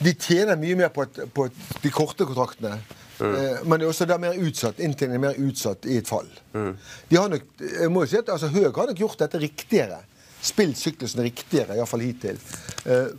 de 0.00 0.12
tjener 0.16 0.56
mye 0.56 0.76
mer 0.78 0.88
på, 0.88 1.04
et, 1.04 1.18
på 1.36 1.44
et, 1.44 1.56
de 1.82 1.90
korte 1.92 2.24
kontraktene. 2.24 2.78
Eh, 3.20 3.58
men 3.66 3.74
det 3.74 3.84
er 3.84 3.90
også 3.90 4.06
der 4.08 4.20
mer 4.22 4.38
utsatt, 4.40 4.80
inntjeningen 4.80 5.18
er 5.18 5.24
mer 5.26 5.40
utsatt 5.44 5.84
i 5.90 5.98
et 6.00 6.08
fall. 6.08 6.28
De 6.54 7.18
har 7.18 7.28
nok, 7.32 7.44
jeg 7.60 7.90
må 7.92 8.04
jo 8.04 8.10
si 8.12 8.20
at 8.20 8.30
altså, 8.32 8.48
Høg 8.54 8.70
har 8.70 8.88
nok 8.88 9.02
gjort 9.02 9.20
dette 9.24 9.40
riktigere. 9.42 10.00
Spilt 10.40 10.78
syklusen 10.78 11.24
riktigere, 11.26 11.76
iallfall 11.76 12.04
hittil. 12.06 12.38
Eh, 12.86 13.10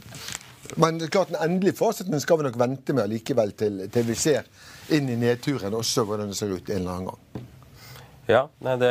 men 0.76 1.00
det 1.00 1.08
er 1.08 1.14
klart 1.16 1.32
den 1.34 1.42
endelige 1.42 1.78
fasiten 1.80 2.20
skal 2.22 2.40
vi 2.42 2.50
nok 2.50 2.58
vente 2.60 2.94
med 2.94 3.10
likevel 3.12 3.52
til, 3.58 3.86
til 3.92 4.06
vi 4.10 4.16
ser 4.20 4.46
inn 4.94 5.10
i 5.10 5.16
nedturen 5.20 5.74
også 5.78 6.06
hvordan 6.06 6.30
det 6.32 6.38
ser 6.38 6.52
ut 6.54 6.70
en 6.70 6.82
eller 6.82 6.92
annen 6.98 7.10
gang. 7.14 7.48
Ja, 8.30 8.44
nei, 8.62 8.76
det, 8.78 8.90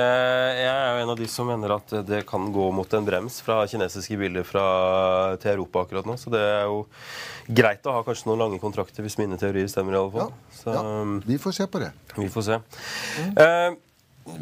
Jeg 0.59 0.67
er 0.75 0.97
jo 0.97 1.03
en 1.05 1.11
av 1.13 1.19
de 1.21 1.27
som 1.31 1.47
mener 1.47 1.71
at 1.77 1.93
det 2.09 2.25
kan 2.27 2.49
gå 2.51 2.65
mot 2.75 2.95
en 2.99 3.05
brems 3.07 3.37
fra 3.47 3.61
kinesiske 3.71 4.17
biler 4.19 4.43
fra, 4.43 4.65
til 5.39 5.53
Europa 5.53 5.85
akkurat 5.85 6.09
nå. 6.11 6.17
Så 6.19 6.33
det 6.35 6.41
er 6.43 6.65
jo 6.67 6.81
greit 7.47 7.87
å 7.87 7.95
ha 7.95 8.01
kanskje 8.03 8.27
noen 8.33 8.43
lange 8.43 8.59
kontrakter, 8.59 9.05
hvis 9.07 9.15
mine 9.21 9.39
teorier 9.39 9.71
stemmer. 9.71 9.95
i 9.95 10.01
alle 10.01 10.11
fall. 10.17 10.33
Så 10.59 10.75
Ja, 10.75 10.83
vi 11.29 11.39
får 11.39 11.55
se 11.55 11.69
på 11.71 11.79
det. 11.85 11.93
vi 12.17 12.27
får 12.35 12.49
se. 12.49 12.59
Eh, 13.45 13.79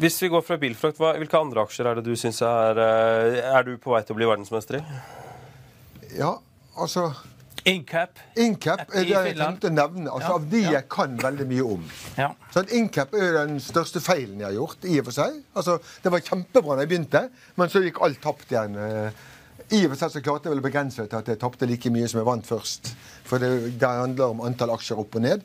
hvis 0.01 0.17
vi 0.23 0.31
går 0.33 0.41
fra 0.41 0.57
bilfrakt, 0.57 0.97
hva, 0.97 1.13
hvilke 1.21 1.37
andre 1.45 1.61
aksjer 1.61 1.91
er 1.91 2.01
det 2.01 2.07
du 2.09 2.15
syns 2.17 2.41
er 2.41 2.81
eh, 2.81 3.37
Er 3.53 3.63
du 3.69 3.77
på 3.77 3.93
vei 3.93 4.01
til 4.01 4.17
å 4.17 4.17
bli 4.17 4.25
verdensmester 4.33 4.81
i? 4.81 4.83
Ja, 6.17 6.39
altså 6.77 7.07
Incap. 7.67 8.19
Incap 8.39 8.79
er 8.95 9.03
det 9.03 9.09
jeg 9.11 9.35
tenkte 9.35 9.67
å 9.67 9.73
nevne. 9.75 10.07
Altså 10.13 10.29
Ja, 10.29 10.35
Av 10.37 10.43
de 10.51 10.59
ja. 10.61 10.71
jeg 10.77 10.85
kan 10.93 11.17
veldig 11.19 11.47
mye 11.49 11.65
om. 11.75 11.81
Ja. 12.15 12.29
Sånn, 12.53 12.69
Incap 12.77 13.11
er 13.17 13.33
den 13.41 13.57
største 13.59 13.99
feilen 13.99 14.39
jeg 14.39 14.47
har 14.47 14.55
gjort. 14.55 14.85
i 14.87 14.99
og 15.01 15.09
for 15.09 15.17
seg. 15.17 15.41
Altså, 15.53 15.75
Det 16.03 16.11
var 16.13 16.23
kjempebra 16.23 16.77
da 16.77 16.85
jeg 16.85 16.91
begynte, 16.93 17.23
men 17.59 17.67
så 17.73 17.81
gikk 17.83 17.99
alt 18.07 18.21
tapt 18.23 18.53
igjen. 18.55 18.77
Eh, 18.79 19.11
I 19.75 19.81
og 19.83 19.91
for 19.91 19.99
seg 19.99 20.13
så 20.15 20.21
klarte 20.23 20.47
jeg 20.47 20.55
vel 20.55 20.63
å 20.63 20.67
begrense 20.69 21.01
det 21.03 21.09
til 21.11 21.19
at 21.19 21.27
jeg 21.33 21.39
tapte 21.43 21.67
like 21.67 21.91
mye 21.91 22.07
som 22.07 22.21
jeg 22.21 22.29
vant 22.29 22.47
først. 22.47 22.93
For 23.27 23.37
det, 23.43 23.49
det 23.81 23.89
handler 23.89 24.31
om 24.31 24.45
antall 24.47 24.71
aksjer 24.77 25.01
opp 25.03 25.15
og 25.19 25.25
ned. 25.27 25.43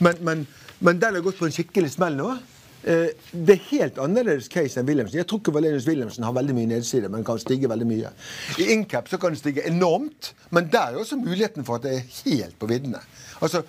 Men, 0.00 0.14
men, 0.22 0.46
men 0.78 1.00
den 1.02 1.14
har 1.18 1.26
gått 1.26 1.40
på 1.42 1.48
en 1.50 1.56
skikkelig 1.58 1.90
smell 1.96 2.14
nå. 2.14 2.36
Eh, 2.86 3.08
Det 3.32 3.54
er 3.54 3.62
helt 3.70 3.98
annerledes 3.98 4.48
case 4.52 4.76
enn 4.80 4.86
Wilhelmsen. 4.86 5.16
Jeg 5.16 5.26
tror 5.26 5.40
ikke 5.40 5.54
Valenius 5.54 5.86
Wilhelmsen 5.88 6.24
har 6.26 6.32
veldig 6.36 6.54
mye 6.54 6.66
nedside, 6.68 7.08
men 7.08 7.24
kan 7.24 7.38
stige 7.40 7.68
veldig 7.70 7.86
mye. 7.88 8.10
I 8.60 8.66
Incap 8.74 9.08
så 9.08 9.16
kan 9.18 9.32
det 9.32 9.38
stige 9.40 9.64
enormt, 9.70 10.34
men 10.50 10.68
der 10.72 10.92
er 10.92 10.98
også 11.00 11.16
muligheten 11.16 11.64
for 11.64 11.76
at 11.76 11.82
det 11.86 11.94
er 11.94 12.04
helt 12.24 12.58
på 12.58 12.66
viddene. 12.68 13.00
Altså, 13.40 13.62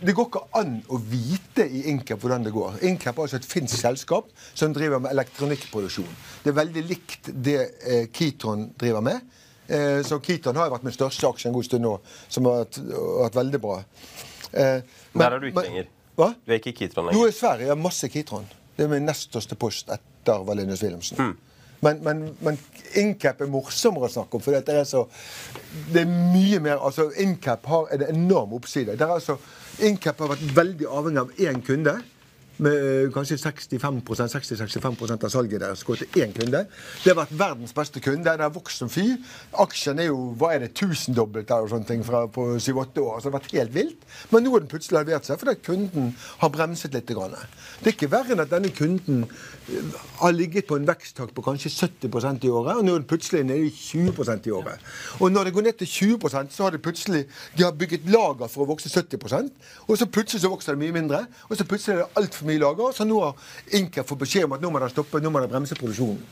Det 0.00 0.14
går 0.16 0.26
ikke 0.30 0.40
an 0.56 0.82
å 0.88 0.96
vite 1.02 1.66
i 1.68 1.82
Incap 1.90 2.20
hvordan 2.22 2.44
det 2.44 2.52
går. 2.54 2.78
Incap 2.82 3.18
er 3.18 3.22
altså 3.22 3.36
et 3.36 3.44
finsk 3.44 3.76
selskap 3.76 4.30
som 4.54 4.72
driver 4.72 4.98
med 4.98 5.10
elektronikkproduksjon. 5.12 6.08
Det 6.44 6.50
er 6.54 6.56
veldig 6.64 6.84
likt 6.88 7.28
det 7.44 7.58
eh, 7.84 8.06
Kitron 8.12 8.70
driver 8.80 9.00
med. 9.04 9.20
Eh, 9.68 10.00
så 10.02 10.18
Kitron 10.24 10.56
har 10.56 10.66
jo 10.70 10.72
vært 10.76 10.84
min 10.88 10.92
største 10.94 11.26
aksje 11.28 11.50
en 11.50 11.52
god 11.58 11.64
stund 11.68 11.84
nå, 11.84 11.98
som 12.28 12.44
har 12.48 12.64
vært, 12.64 12.78
vært 13.20 13.34
veldig 13.42 13.60
bra. 13.60 13.76
Eh, 14.54 14.80
men- 15.12 15.26
Der 15.26 15.32
er 15.34 15.38
du 15.38 15.46
ikke 15.50 15.54
men- 15.60 15.64
lenger. 15.72 15.86
Hva? 16.16 16.34
Du 16.46 16.52
er 16.52 16.58
ikke 16.58 16.68
i 16.68 16.72
Kitron 16.72 17.12
Jo, 17.12 17.26
i 17.26 17.30
Sverige 17.32 17.66
jeg 17.66 17.78
masse 17.78 18.08
Kitron. 18.08 18.46
Det 18.80 18.86
er 18.86 18.94
min 18.94 19.04
nest 19.04 19.26
største 19.28 19.58
post 19.60 19.90
etter 19.92 20.44
Valenius 20.46 20.80
Wilhelmsen. 20.80 21.34
Men, 21.84 21.98
men, 22.04 22.22
men 22.40 22.56
Incap 22.96 23.42
er 23.44 23.48
morsommere 23.52 24.08
å 24.08 24.12
snakke 24.12 24.38
om, 24.38 24.42
for 24.44 24.56
det 24.56 24.72
er 24.72 24.86
så 24.88 25.02
Det 25.92 26.02
er 26.02 26.08
mye 26.08 26.62
mer 26.64 26.80
altså 26.80 27.10
Incap 27.20 27.68
har 27.68 27.92
en 27.92 28.06
enorm 28.08 28.54
oppside. 28.56 28.96
Der 28.96 29.04
er 29.04 29.18
altså, 29.18 29.36
Incap 29.84 30.24
har 30.24 30.32
vært 30.32 30.56
veldig 30.56 30.88
avhengig 30.88 31.22
av 31.26 31.44
én 31.44 31.60
kunde. 31.64 31.98
Med 32.62 32.76
eh, 32.76 33.10
kanskje 33.14 33.38
65-65% 33.40 35.26
av 35.26 35.32
salget 35.32 35.62
deres 35.62 35.84
går 35.86 36.02
til 36.02 36.22
én 36.24 36.34
kunde. 36.36 36.64
Det 37.02 37.12
har 37.12 37.18
vært 37.18 37.36
verdens 37.40 37.74
beste 37.76 38.02
kunde. 38.04 38.24
Den 38.28 38.44
har 38.44 38.54
vokst 38.54 38.82
som 38.82 38.90
fy. 38.92 39.06
Aksjen 39.62 40.00
er 40.02 40.10
jo 40.10 40.30
hva 40.40 40.52
er 40.54 40.64
det, 40.64 40.72
tusendobbelt 40.78 41.50
og 41.56 41.70
sånne 41.72 41.88
ting 41.88 42.04
fra, 42.06 42.26
på 42.32 42.46
7-8 42.56 43.04
år. 43.04 43.20
Så 43.20 43.28
det 43.28 43.32
har 43.32 43.38
vært 43.38 43.56
helt 43.56 43.74
vilt. 43.76 44.08
Men 44.30 44.46
nå 44.46 44.54
har 44.54 44.64
den 44.64 44.72
plutselig 44.72 45.02
halvert 45.02 45.28
seg 45.28 45.40
fordi 45.40 45.56
kunden 45.66 46.12
har 46.42 46.54
bremset 46.54 46.94
litt. 46.96 47.08
Grann. 47.10 47.32
Det 47.80 47.88
er 47.88 47.94
ikke 47.96 48.10
verre 48.12 48.34
enn 48.36 48.42
at 48.44 48.50
denne 48.52 48.70
kunden 48.76 49.24
eh, 49.24 50.00
har 50.20 50.34
ligget 50.36 50.68
på 50.68 50.76
en 50.78 50.86
veksttakt 50.86 51.34
på 51.34 51.42
kanskje 51.42 51.72
70% 51.72 52.44
i 52.46 52.52
året, 52.52 52.76
og 52.76 52.84
nå 52.86 52.94
er 52.94 53.00
den 53.00 53.08
plutselig 53.10 53.42
nede 53.48 53.66
i 53.66 53.72
20% 53.74 54.46
i 54.46 54.54
året. 54.54 54.84
Og 55.18 55.32
når 55.32 55.48
det 55.48 55.54
går 55.56 55.66
ned 55.66 55.80
til 55.80 55.90
20% 56.20 56.54
så 56.54 56.66
har 56.66 56.76
det 56.76 56.82
plutselig 56.84 57.24
de 57.56 57.64
har 57.64 57.74
bygget 57.76 58.06
lager 58.12 58.50
for 58.52 58.64
å 58.64 58.68
vokse 58.70 58.92
70% 58.92 59.50
og 59.86 59.98
så 59.98 60.06
plutselig 60.06 60.42
så 60.42 60.50
vokser 60.52 60.76
det 60.76 60.82
mye 60.84 60.94
mindre. 60.94 61.24
Og 61.48 61.56
så 61.56 61.64
plutselig 61.66 61.94
er 61.94 62.02
det 62.02 62.20
altfor 62.20 62.46
mye 62.46 62.49
lager, 62.58 62.92
så 62.96 63.06
nå 63.06 63.20
har 63.22 63.34
Inca 63.78 64.02
fått 64.04 64.24
beskjed 64.24 64.48
om 64.48 64.56
at 64.56 64.64
nå 64.64 64.70
må 64.72 64.82
de 64.82 64.90
stoppe, 64.90 65.20
nå 65.22 65.30
må 65.30 65.42
de 65.42 65.50
bremse 65.52 65.78
produksjonen. 65.78 66.22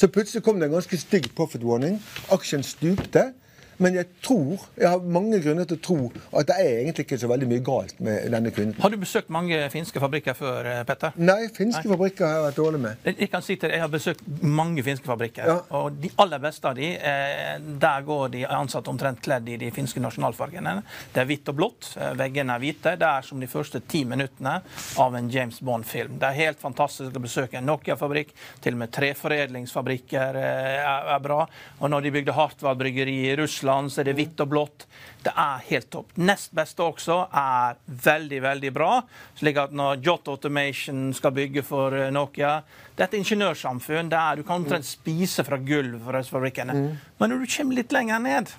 Så 0.00 0.08
plutselig 0.08 0.40
kom 0.46 0.56
det 0.56 0.70
en 0.70 0.78
ganske 0.78 0.96
stygg 0.96 1.28
profit 1.36 1.64
warning. 1.66 1.98
Aksjen 2.32 2.62
stupte. 2.64 3.34
Men 3.80 3.96
jeg 3.96 4.10
tror, 4.20 4.60
jeg 4.76 4.88
har 4.92 5.04
mange 5.16 5.38
grunner 5.40 5.64
til 5.68 5.78
å 5.78 5.80
tro 5.80 5.98
at 6.36 6.48
det 6.50 6.56
er 6.60 6.80
egentlig 6.82 7.06
ikke 7.06 7.18
så 7.22 7.30
veldig 7.30 7.46
mye 7.48 7.62
galt 7.64 8.00
med 8.04 8.26
denne 8.34 8.52
kvinnen. 8.52 8.74
Har 8.82 8.92
du 8.92 8.98
besøkt 9.00 9.30
mange 9.32 9.56
finske 9.72 10.02
fabrikker 10.02 10.36
før, 10.36 10.66
eh, 10.68 10.82
Petter? 10.84 11.14
Nei, 11.16 11.48
finske 11.56 11.86
Nei. 11.86 11.94
fabrikker 11.94 12.26
har 12.26 12.34
jeg 12.34 12.44
vært 12.44 12.58
dårlig 12.60 12.80
med. 12.84 13.08
Jeg 13.08 13.30
kan 13.32 13.44
si 13.46 13.56
til 13.56 13.70
deg, 13.70 13.78
jeg 13.78 13.84
har 13.86 13.92
besøkt 13.94 14.26
mange 14.44 14.84
finske 14.84 15.08
fabrikker. 15.08 15.48
Ja. 15.48 15.56
Og 15.78 15.96
de 16.02 16.10
aller 16.20 16.42
beste 16.44 16.68
av 16.68 16.76
de, 16.76 16.90
eh, 16.92 17.56
der 17.86 18.04
går 18.04 18.28
de 18.36 18.44
ansatte 18.44 18.92
omtrent 18.92 19.22
kledd 19.24 19.48
i 19.48 19.56
de 19.56 19.70
finske 19.70 20.02
nasjonalfargene. 20.04 20.82
Det 21.14 21.24
er 21.24 21.30
hvitt 21.32 21.48
og 21.48 21.56
blått. 21.56 21.96
Eh, 21.96 22.12
veggene 22.20 22.58
er 22.58 22.60
hvite. 22.60 22.94
Det 23.00 23.08
er 23.08 23.22
som 23.22 23.40
de 23.40 23.46
første 23.46 23.80
ti 23.88 24.04
minuttene 24.04 24.60
av 24.98 25.14
en 25.16 25.30
James 25.30 25.60
Bond-film. 25.60 26.18
Det 26.18 26.28
er 26.28 26.38
helt 26.42 26.60
fantastisk 26.60 27.16
å 27.16 27.24
besøke 27.24 27.56
en 27.56 27.66
Nokia-fabrikk. 27.66 28.36
Til 28.60 28.74
og 28.74 28.78
med 28.84 28.92
treforedlingsfabrikker 28.92 30.36
er, 30.36 31.18
bra. 31.20 31.46
Og 31.80 31.90
når 31.90 32.02
de 32.02 32.10
bygde 32.10 32.32
Hartwall 32.32 32.76
bryggeri 32.76 33.30
i 33.30 33.36
Russland 33.36 33.69
Russland 33.70 33.92
så 33.92 34.00
er 34.00 34.04
det 34.04 34.16
hvitt 34.18 34.40
og 34.40 34.48
blått. 34.48 34.86
Det 35.22 35.32
er 35.36 35.62
helt 35.68 35.90
topp. 35.90 36.16
Nest 36.16 36.52
beste 36.52 36.82
også 36.82 37.28
er 37.32 37.76
veldig, 37.86 38.40
veldig 38.42 38.72
bra. 38.72 39.02
Slik 39.38 39.58
at 39.60 39.72
når 39.72 40.02
Jot 40.04 40.28
Automation 40.28 41.12
skal 41.14 41.32
bygge 41.32 41.62
for 41.62 41.94
eh, 41.94 42.10
Nokia 42.10 42.62
Det 42.96 43.04
er 43.04 43.08
et 43.08 43.20
ingeniørsamfunn 43.20 44.10
der 44.10 44.36
du 44.36 44.42
kan 44.42 44.62
omtrent 44.62 44.84
spise 44.84 45.44
fra 45.44 45.56
gulv 45.56 46.00
for 46.04 46.22
fabrikkene. 46.22 46.74
Mm. 46.74 46.96
Men 47.18 47.30
når 47.30 47.38
du 47.38 47.56
kommer 47.56 47.74
litt 47.74 47.92
lenger 47.92 48.18
ned, 48.18 48.50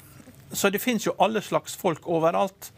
så 0.52 0.70
det 0.70 0.82
fins 0.82 1.06
jo 1.06 1.16
alle 1.20 1.42
slags 1.42 1.76
folk 1.76 2.08
overalt. 2.08 2.72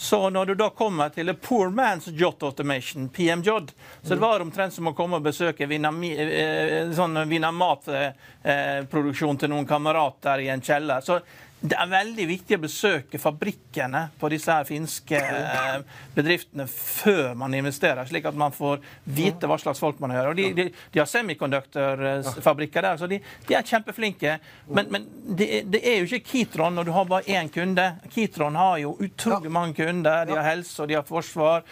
Så 0.00 0.30
når 0.30 0.46
du 0.46 0.54
da 0.54 0.70
kommer 0.72 1.08
til 1.12 1.28
a 1.28 1.34
poor 1.36 1.68
man's 1.68 2.08
jot 2.16 2.42
automation, 2.42 3.08
PMJod, 3.12 3.72
så 4.02 4.14
det 4.14 4.20
var 4.22 4.40
omtrent 4.40 4.72
som 4.72 4.88
å 4.88 4.94
komme 4.96 5.16
og 5.20 5.26
besøke 5.26 5.68
eh, 5.68 6.88
sånn 6.96 7.20
Vinamat-produksjon 7.28 9.36
til 9.42 9.52
noen 9.52 9.68
kamerater 9.68 10.40
i 10.40 10.48
en 10.48 10.64
kjeller. 10.64 11.04
Så 11.04 11.20
det 11.60 11.76
er 11.76 11.88
veldig 11.90 12.24
viktig 12.24 12.56
å 12.56 12.62
besøke 12.62 13.18
fabrikkene 13.20 14.06
på 14.20 14.30
disse 14.32 14.54
her 14.54 14.64
finske 14.64 15.18
eh, 15.20 15.82
bedriftene 16.14 16.64
før 16.70 17.34
man 17.36 17.52
investerer, 17.56 18.08
slik 18.08 18.24
at 18.30 18.38
man 18.38 18.54
får 18.56 18.80
vite 19.04 19.50
hva 19.50 19.58
slags 19.60 19.82
folk 19.82 20.00
man 20.00 20.14
hører. 20.14 20.30
Og 20.32 20.40
de, 20.40 20.46
de, 20.56 20.66
de 20.70 21.02
har 21.02 21.10
semikonduktorfabrikker 21.10 22.88
der, 22.88 23.02
så 23.02 23.10
de, 23.10 23.20
de, 23.44 23.58
er 23.58 23.68
kjempeflinke. 23.68 24.38
Men, 24.72 24.88
men 24.94 25.06
det, 25.26 25.50
det, 25.68 25.82
er 25.84 26.00
jo 26.00 26.08
ikke 26.08 26.32
Kitron 26.32 26.80
når 26.80 26.88
du 26.88 26.94
har 26.96 27.12
bare 27.12 27.36
én 27.36 27.52
kunde. 27.52 27.90
Kitron 28.08 28.56
har 28.56 28.80
jo 28.80 28.96
utrolig 29.04 29.52
mange 29.52 29.76
kunder. 29.82 30.24
De 30.30 30.38
har 30.38 30.48
helse, 30.48 30.78
og 30.80 30.88
de 30.88 30.96
har 30.96 31.04
forsvar. 31.04 31.68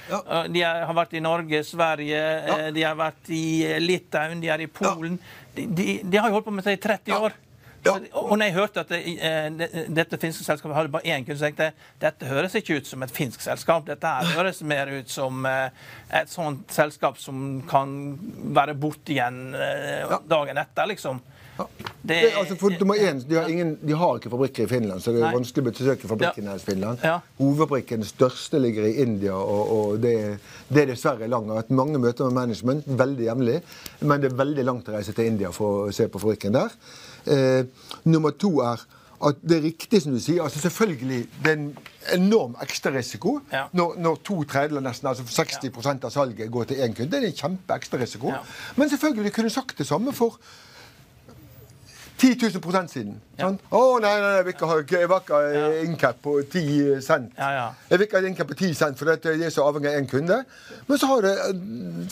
De 0.53 0.69
har 0.69 0.97
vært 1.01 1.17
i 1.17 1.25
Norge, 1.25 1.65
Sverige, 1.65 2.25
eh, 2.45 2.69
de 2.77 2.85
har 2.85 2.99
vært 2.99 3.33
i 3.33 3.45
Litauen, 3.81 4.45
de 4.45 4.53
er 4.53 4.69
i 4.69 4.69
Polen. 4.69 5.17
De, 5.57 6.17
har 6.19 6.29
jo 6.29 6.37
holdt 6.37 6.53
på 6.53 6.59
med 6.61 6.69
det 6.69 6.77
i 6.77 6.87
30 6.91 7.23
år. 7.25 7.45
Ja. 7.85 7.95
Og 8.13 8.35
når 8.39 8.49
jeg 8.49 8.55
hørte 8.57 8.83
at 8.83 8.91
det, 8.91 9.01
eh, 9.23 9.85
dette 9.95 10.19
finske 10.21 10.45
selskapet 10.45 10.77
hadde 10.77 10.93
bare 10.93 11.07
én 11.07 11.25
kunde, 11.25 11.39
så 11.39 11.49
tenkte 11.49 11.69
jeg 11.69 11.77
dette 12.03 12.27
høres 12.29 12.57
ikke 12.59 12.79
ut 12.81 12.87
som 12.91 13.03
et 13.03 13.15
finsk 13.15 13.45
selskap. 13.45 13.87
Dette 13.87 14.13
høres 14.35 14.63
mer 14.67 14.91
ut 14.93 15.11
som 15.11 15.47
eh, 15.47 15.71
et 16.21 16.31
sånt 16.33 16.73
selskap 16.75 17.19
som 17.23 17.63
kan 17.71 17.95
være 18.57 18.75
borte 18.79 19.15
igjen 19.15 19.55
eh, 19.55 20.19
dagen 20.29 20.61
etter, 20.61 20.91
liksom. 20.91 21.23
Det, 22.09 22.19
altså 22.39 22.71
nummer 22.81 22.95
én, 22.95 23.19
de 23.29 23.35
har, 23.35 23.49
ingen, 23.51 23.73
de 23.83 23.93
har, 23.93 24.17
ikke 24.17 24.31
fabrikker 24.31 24.65
i 24.65 24.71
Finland, 24.71 25.03
så 25.03 25.13
det 25.13 25.21
er 25.21 25.27
Nei. 25.27 25.35
vanskelig 25.35 25.65
å 25.65 25.69
besøke 25.69 26.11
fabrikken 26.11 26.51
i 26.53 26.59
Finland. 26.63 27.03
Ja. 27.05 27.17
Hovedfabrikken 27.41 28.05
største 28.07 28.61
ligger 28.63 28.87
i 28.89 28.95
India, 29.03 29.35
og, 29.35 29.73
og 29.75 29.99
det, 30.03 30.15
det, 30.69 30.85
er 30.85 30.93
dessverre 30.93 31.29
langt. 31.29 31.51
Jeg 31.51 31.57
har 31.57 31.67
hatt 31.67 31.75
mange 31.75 32.01
møter 32.03 32.29
med 32.29 32.39
management, 32.39 32.87
veldig 33.01 33.27
jevnlig, 33.27 33.59
men 34.01 34.23
det 34.23 34.31
er 34.31 34.39
veldig 34.39 34.69
langt 34.69 34.89
å 34.89 34.95
reise 34.97 35.17
til 35.17 35.33
India 35.33 35.51
for 35.55 35.89
å 35.89 35.91
se 35.95 36.07
på 36.09 36.23
fabrikken 36.23 36.55
der. 36.57 36.79
Eh, 37.29 37.91
nummer 38.09 38.37
to 38.39 38.55
er 38.65 38.87
at 39.19 39.41
det 39.43 39.57
er 39.57 39.65
riktig 39.67 40.01
som 40.03 40.15
du 40.15 40.21
sier. 40.23 40.43
altså 40.43 40.61
Selvfølgelig 40.63 41.25
det 41.43 41.51
er 41.51 41.57
en 41.57 41.69
enorm 42.15 42.55
ekstrarisiko 42.63 43.41
ja. 43.53 43.65
når, 43.73 43.97
når 43.99 44.21
to 44.25 44.39
tredjedeler, 44.45 44.85
nesten 44.87 45.11
altså 45.11 45.27
60 45.27 45.73
ja. 45.75 45.97
av 45.97 46.15
salget 46.15 46.53
går 46.55 46.71
til 46.71 46.85
én 46.85 46.95
kunde. 46.95 47.11
Det 47.11 47.21
er 47.25 47.33
en 47.33 47.41
kjempe 47.43 47.75
ekstrarisiko. 47.75 48.31
Ja. 48.31 48.45
Men 48.77 48.91
selvfølgelig 48.93 49.35
kunne 49.35 49.51
sagt 49.51 49.79
det 49.79 49.87
samme 49.91 50.15
for 50.15 50.39
10 52.19 52.37
000 52.59 52.89
siden. 52.91 53.15
Ja. 53.39 53.49
Å 53.71 53.81
nei, 54.03 54.13
nei, 54.19 54.31
jeg 54.39 54.45
vil 54.47 54.55
ikke 54.57 54.69
ha 54.69 54.77
jeg 54.83 55.09
vil 55.11 55.21
ikke 55.21 55.39
ha 55.39 55.69
incap 55.85 56.19
på 56.25 56.35
10 56.43 57.01
cent. 57.05 57.31
Ja, 57.39 57.51
ja. 57.55 57.67
Jeg 57.91 58.01
vil 58.01 58.09
ikke 58.09 58.19
ha 58.19 58.31
incap 58.33 58.51
på 58.51 58.59
10 58.59 58.75
cent, 58.75 58.99
for 58.99 59.07
det 59.13 59.37
er 59.37 59.53
så 59.55 59.67
avhengig 59.69 59.93
av 59.93 60.01
én 60.01 60.09
kunde. 60.11 60.39
Men 60.89 60.99
så 60.99 61.11
har 61.13 61.23
det 61.29 61.35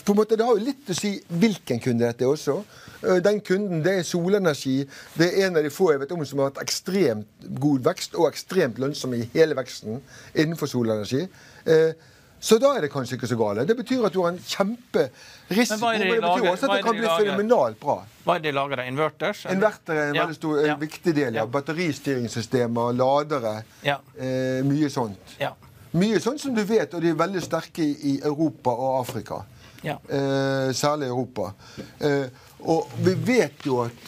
på 0.06 0.14
en 0.14 0.20
måte, 0.20 0.38
det 0.38 0.46
har 0.46 0.54
jo 0.54 0.66
litt 0.68 0.92
å 0.94 0.96
si 0.96 1.16
hvilken 1.28 1.82
kunde 1.82 2.06
dette 2.06 2.26
er 2.26 2.30
også. 2.30 2.60
Eh, 3.02 3.18
den 3.24 3.40
kunden 3.44 3.82
det 3.84 3.98
er 3.98 4.06
solenergi. 4.06 4.76
Det 5.18 5.26
er 5.32 5.48
en 5.48 5.58
av 5.58 5.66
de 5.66 5.74
få 5.74 5.90
jeg 5.92 6.04
vet 6.04 6.14
om 6.14 6.24
som 6.26 6.42
har 6.42 6.52
hatt 6.52 6.62
ekstremt 6.62 7.48
god 7.60 7.86
vekst, 7.90 8.14
og 8.14 8.30
ekstremt 8.30 8.78
lønnsom 8.82 9.14
i 9.18 9.24
hele 9.34 9.58
veksten 9.58 9.98
innenfor 10.34 10.70
solenergi. 10.70 11.26
Eh, 11.66 11.92
så 12.40 12.58
da 12.60 12.72
er 12.76 12.84
det 12.84 12.90
kanskje 12.92 13.16
ikke 13.16 13.28
så 13.30 13.36
gale. 13.40 13.64
Det 13.66 13.76
betyr 13.78 14.04
at 14.06 14.14
du 14.14 14.20
har 14.22 14.34
en 14.34 14.38
kjemperisiko. 14.38 15.78
Men, 15.80 16.00
men 16.00 16.12
det 16.12 16.22
betyr 16.22 16.50
også 16.50 16.68
at 16.68 16.74
det 16.76 16.84
kan 16.84 16.98
bli 16.98 17.08
fenomenalt 17.08 17.80
bra. 17.80 17.96
Hva 18.26 18.36
er 18.36 18.44
det 18.44 18.50
de 18.50 18.56
lager? 18.58 18.82
Inverters? 18.84 19.44
Inverter 19.50 19.94
er 19.96 20.10
en 20.10 20.18
ja. 20.18 20.26
veldig 20.26 20.36
stor, 20.36 20.60
ja. 20.66 20.76
viktig 20.80 21.14
del. 21.16 21.40
Ja. 21.40 21.46
Batteristyringssystemer, 21.56 22.92
ladere. 22.96 23.54
Ja. 23.86 24.00
Eh, 24.18 24.60
mye 24.66 24.90
sånt. 24.92 25.36
Ja. 25.40 25.54
Mye 25.96 26.20
sånt 26.20 26.42
som 26.42 26.54
du 26.54 26.64
vet, 26.66 26.92
og 26.94 27.04
de 27.04 27.14
er 27.14 27.18
veldig 27.18 27.42
sterke 27.44 27.84
i 27.84 28.18
Europa 28.20 28.74
og 28.74 29.00
Afrika. 29.00 29.40
Ja. 29.86 29.96
Eh, 30.08 30.72
særlig 30.74 31.08
Europa. 31.08 31.52
Eh, 31.98 32.26
og 32.64 32.88
vi 33.04 33.12
vet 33.20 33.66
jo 33.66 33.82
at 33.84 34.06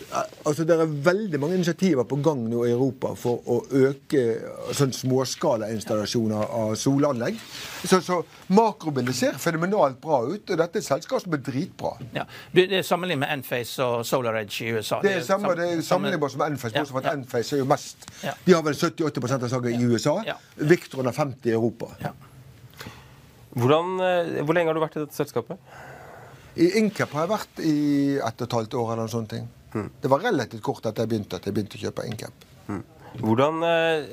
altså, 0.48 0.64
det 0.64 0.74
er 0.80 0.92
veldig 1.04 1.40
mange 1.40 1.58
initiativer 1.58 2.06
på 2.08 2.16
gang 2.24 2.46
nå 2.48 2.62
i 2.64 2.70
Europa 2.72 3.10
for 3.18 3.44
å 3.44 3.58
øke 3.76 4.22
sånn 4.74 4.94
småskalainstallasjoner 4.96 6.54
av 6.56 6.72
solanlegg. 6.80 7.36
Så, 7.84 8.00
så 8.04 8.22
makrobildet 8.56 9.18
ser 9.18 9.36
fenomenalt 9.42 10.00
bra 10.00 10.22
ut, 10.24 10.48
og 10.48 10.62
dette 10.62 10.80
er 10.80 10.82
et 10.82 10.88
selskap 10.88 11.22
som 11.22 11.36
er 11.36 11.42
dritbra. 11.44 11.92
Ja. 12.16 12.24
Det 12.54 12.66
er 12.80 12.86
sammenlignet 12.86 13.26
med 13.26 13.34
Enface 13.36 13.84
og 13.84 14.06
Solar 14.08 14.40
Edge 14.40 14.64
i 14.64 14.72
USA? 14.78 15.02
Det 15.04 15.12
er, 15.18 15.26
samme, 15.26 15.52
det 15.58 15.68
er 15.74 15.84
sammenlignbart 15.84 16.34
som 16.34 16.46
Enface, 16.48 16.72
bortsett 16.72 16.96
fra 16.96 17.04
at 17.04 17.12
Enface 17.18 17.54
er 17.54 17.62
jo 17.62 17.68
mest 17.68 18.08
De 18.46 18.56
har 18.56 18.64
vel 18.64 18.78
70-80% 18.78 19.44
av 19.44 19.52
salget 19.52 19.76
i 19.76 19.92
USA. 19.92 20.16
Victron 20.72 21.06
har 21.10 21.16
50 21.20 21.52
i 21.52 21.54
Europa. 21.58 21.92
Hvordan, 23.58 23.94
eh, 24.00 24.42
hvor 24.44 24.56
lenge 24.56 24.72
har 24.72 24.76
du 24.76 24.82
vært 24.82 24.98
i 24.98 25.04
dette 25.04 25.16
selskapet? 25.16 25.60
I 26.58 26.68
Incap 26.80 27.14
har 27.14 27.26
jeg 27.26 27.34
vært 27.36 27.60
i 27.62 27.78
ett 28.18 28.42
og 28.42 28.48
et 28.48 28.58
halvt 28.58 28.78
år. 28.80 28.92
eller 28.92 29.04
noen 29.04 29.14
sånne 29.14 29.34
ting. 29.34 29.48
Mm. 29.74 29.90
Det 30.02 30.10
var 30.10 30.24
relativt 30.24 30.62
kort 30.64 30.86
etter 30.86 31.04
jeg 31.04 31.12
begynte 31.12 31.38
at 31.38 31.44
jeg 31.46 31.54
begynte 31.54 31.78
å 31.78 31.82
kjøpe 31.86 32.06
Incap. 32.08 32.46
Mm. 32.68 32.84
Hvordan, 33.18 33.62
eh, 33.64 34.04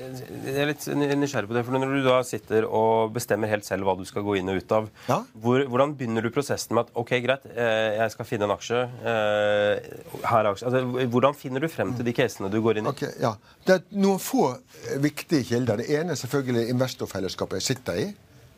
Jeg 0.46 0.56
er 0.62 0.66
litt 0.70 0.86
nysgjerrig 1.20 1.48
på 1.48 1.54
det, 1.54 1.64
for 1.64 1.72
Når 1.76 1.92
du 1.92 2.02
da 2.02 2.22
sitter 2.22 2.64
og 2.64 3.12
bestemmer 3.12 3.48
helt 3.48 3.64
selv 3.64 3.84
hva 3.84 3.96
du 3.96 4.04
skal 4.04 4.22
gå 4.22 4.38
inn 4.38 4.48
og 4.48 4.56
ut 4.56 4.72
av, 4.72 4.88
ja? 5.08 5.18
hvor, 5.34 5.62
hvordan 5.68 5.94
begynner 5.96 6.22
du 6.22 6.30
prosessen 6.30 6.74
med 6.74 6.86
at 6.86 6.92
ok, 6.94 7.12
greit, 7.22 7.44
eh, 7.54 7.98
jeg 8.00 8.10
skal 8.14 8.24
finne 8.24 8.48
en 8.48 8.54
aksje 8.56 8.82
her 9.02 10.40
er 10.40 10.50
aksje. 10.50 10.66
Altså, 10.66 11.06
hvordan 11.12 11.34
finner 11.34 11.60
du 11.60 11.68
frem 11.68 11.94
til 11.94 12.04
de 12.04 12.12
casene 12.16 12.50
du 12.50 12.60
går 12.62 12.78
inn 12.78 12.86
i? 12.86 12.94
Okay, 12.94 13.12
ja. 13.20 13.34
Det 13.66 13.74
er 13.74 14.00
noen 14.00 14.18
få 14.18 14.56
viktige 15.02 15.44
kilder. 15.44 15.76
Det 15.82 15.90
ene 15.90 16.16
er 16.16 16.22
selvfølgelig 16.22 16.70
investorfellesskapet 16.72 17.60
jeg 17.60 17.76
sitter 17.76 18.00
i. 18.00 18.08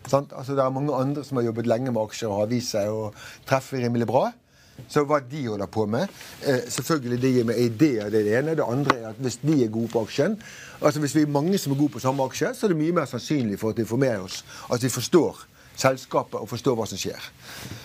Altså, 0.06 0.54
det 0.54 0.62
er 0.64 0.72
mange 0.72 0.94
andre 0.94 1.24
som 1.24 1.40
har 1.40 1.48
jobbet 1.48 1.66
lenge 1.68 1.92
med 1.92 2.02
aksjer 2.02 2.30
og 2.30 2.44
har 2.44 2.52
vist 2.52 2.74
seg 2.76 2.92
å 2.92 3.10
treffe 3.48 3.80
rimelig 3.82 4.06
bra. 4.08 4.28
Så 4.86 5.02
hva 5.02 5.18
de 5.18 5.40
holder 5.42 5.66
på 5.74 5.88
med 5.90 6.06
eh, 6.46 6.68
Selvfølgelig 6.70 7.18
de 7.18 7.30
gir 7.34 7.46
meg 7.48 7.58
ideer, 7.58 8.12
det 8.14 8.20
er 8.20 8.28
det 8.28 8.36
ene. 8.38 8.54
Det 8.54 8.66
andre 8.66 8.94
er 8.94 9.08
at 9.10 9.18
hvis 9.18 9.40
de 9.42 9.56
er 9.64 9.72
gode 9.74 9.90
på 9.90 10.04
aksjen 10.06 10.38
altså 10.78 11.02
Hvis 11.02 11.16
vi 11.16 11.24
er 11.26 11.32
mange 11.34 11.58
som 11.58 11.74
er 11.74 11.80
gode 11.80 11.96
på 11.96 12.02
samme 12.04 12.22
aksje, 12.22 12.52
så 12.54 12.66
er 12.66 12.70
det 12.70 12.78
mye 12.78 12.94
mer 13.00 13.08
sannsynlig 13.10 13.58
for 13.58 13.74
at 13.74 13.80
de 13.80 13.86
får 13.88 13.98
med 13.98 14.28
oss 14.28 14.44
at 14.70 14.84
vi 14.84 14.90
forstår 14.94 15.40
selskapet 15.78 16.40
og 16.40 16.48
forstår 16.50 16.74
hva 16.78 16.86
som 16.90 16.98
skjer. 16.98 17.26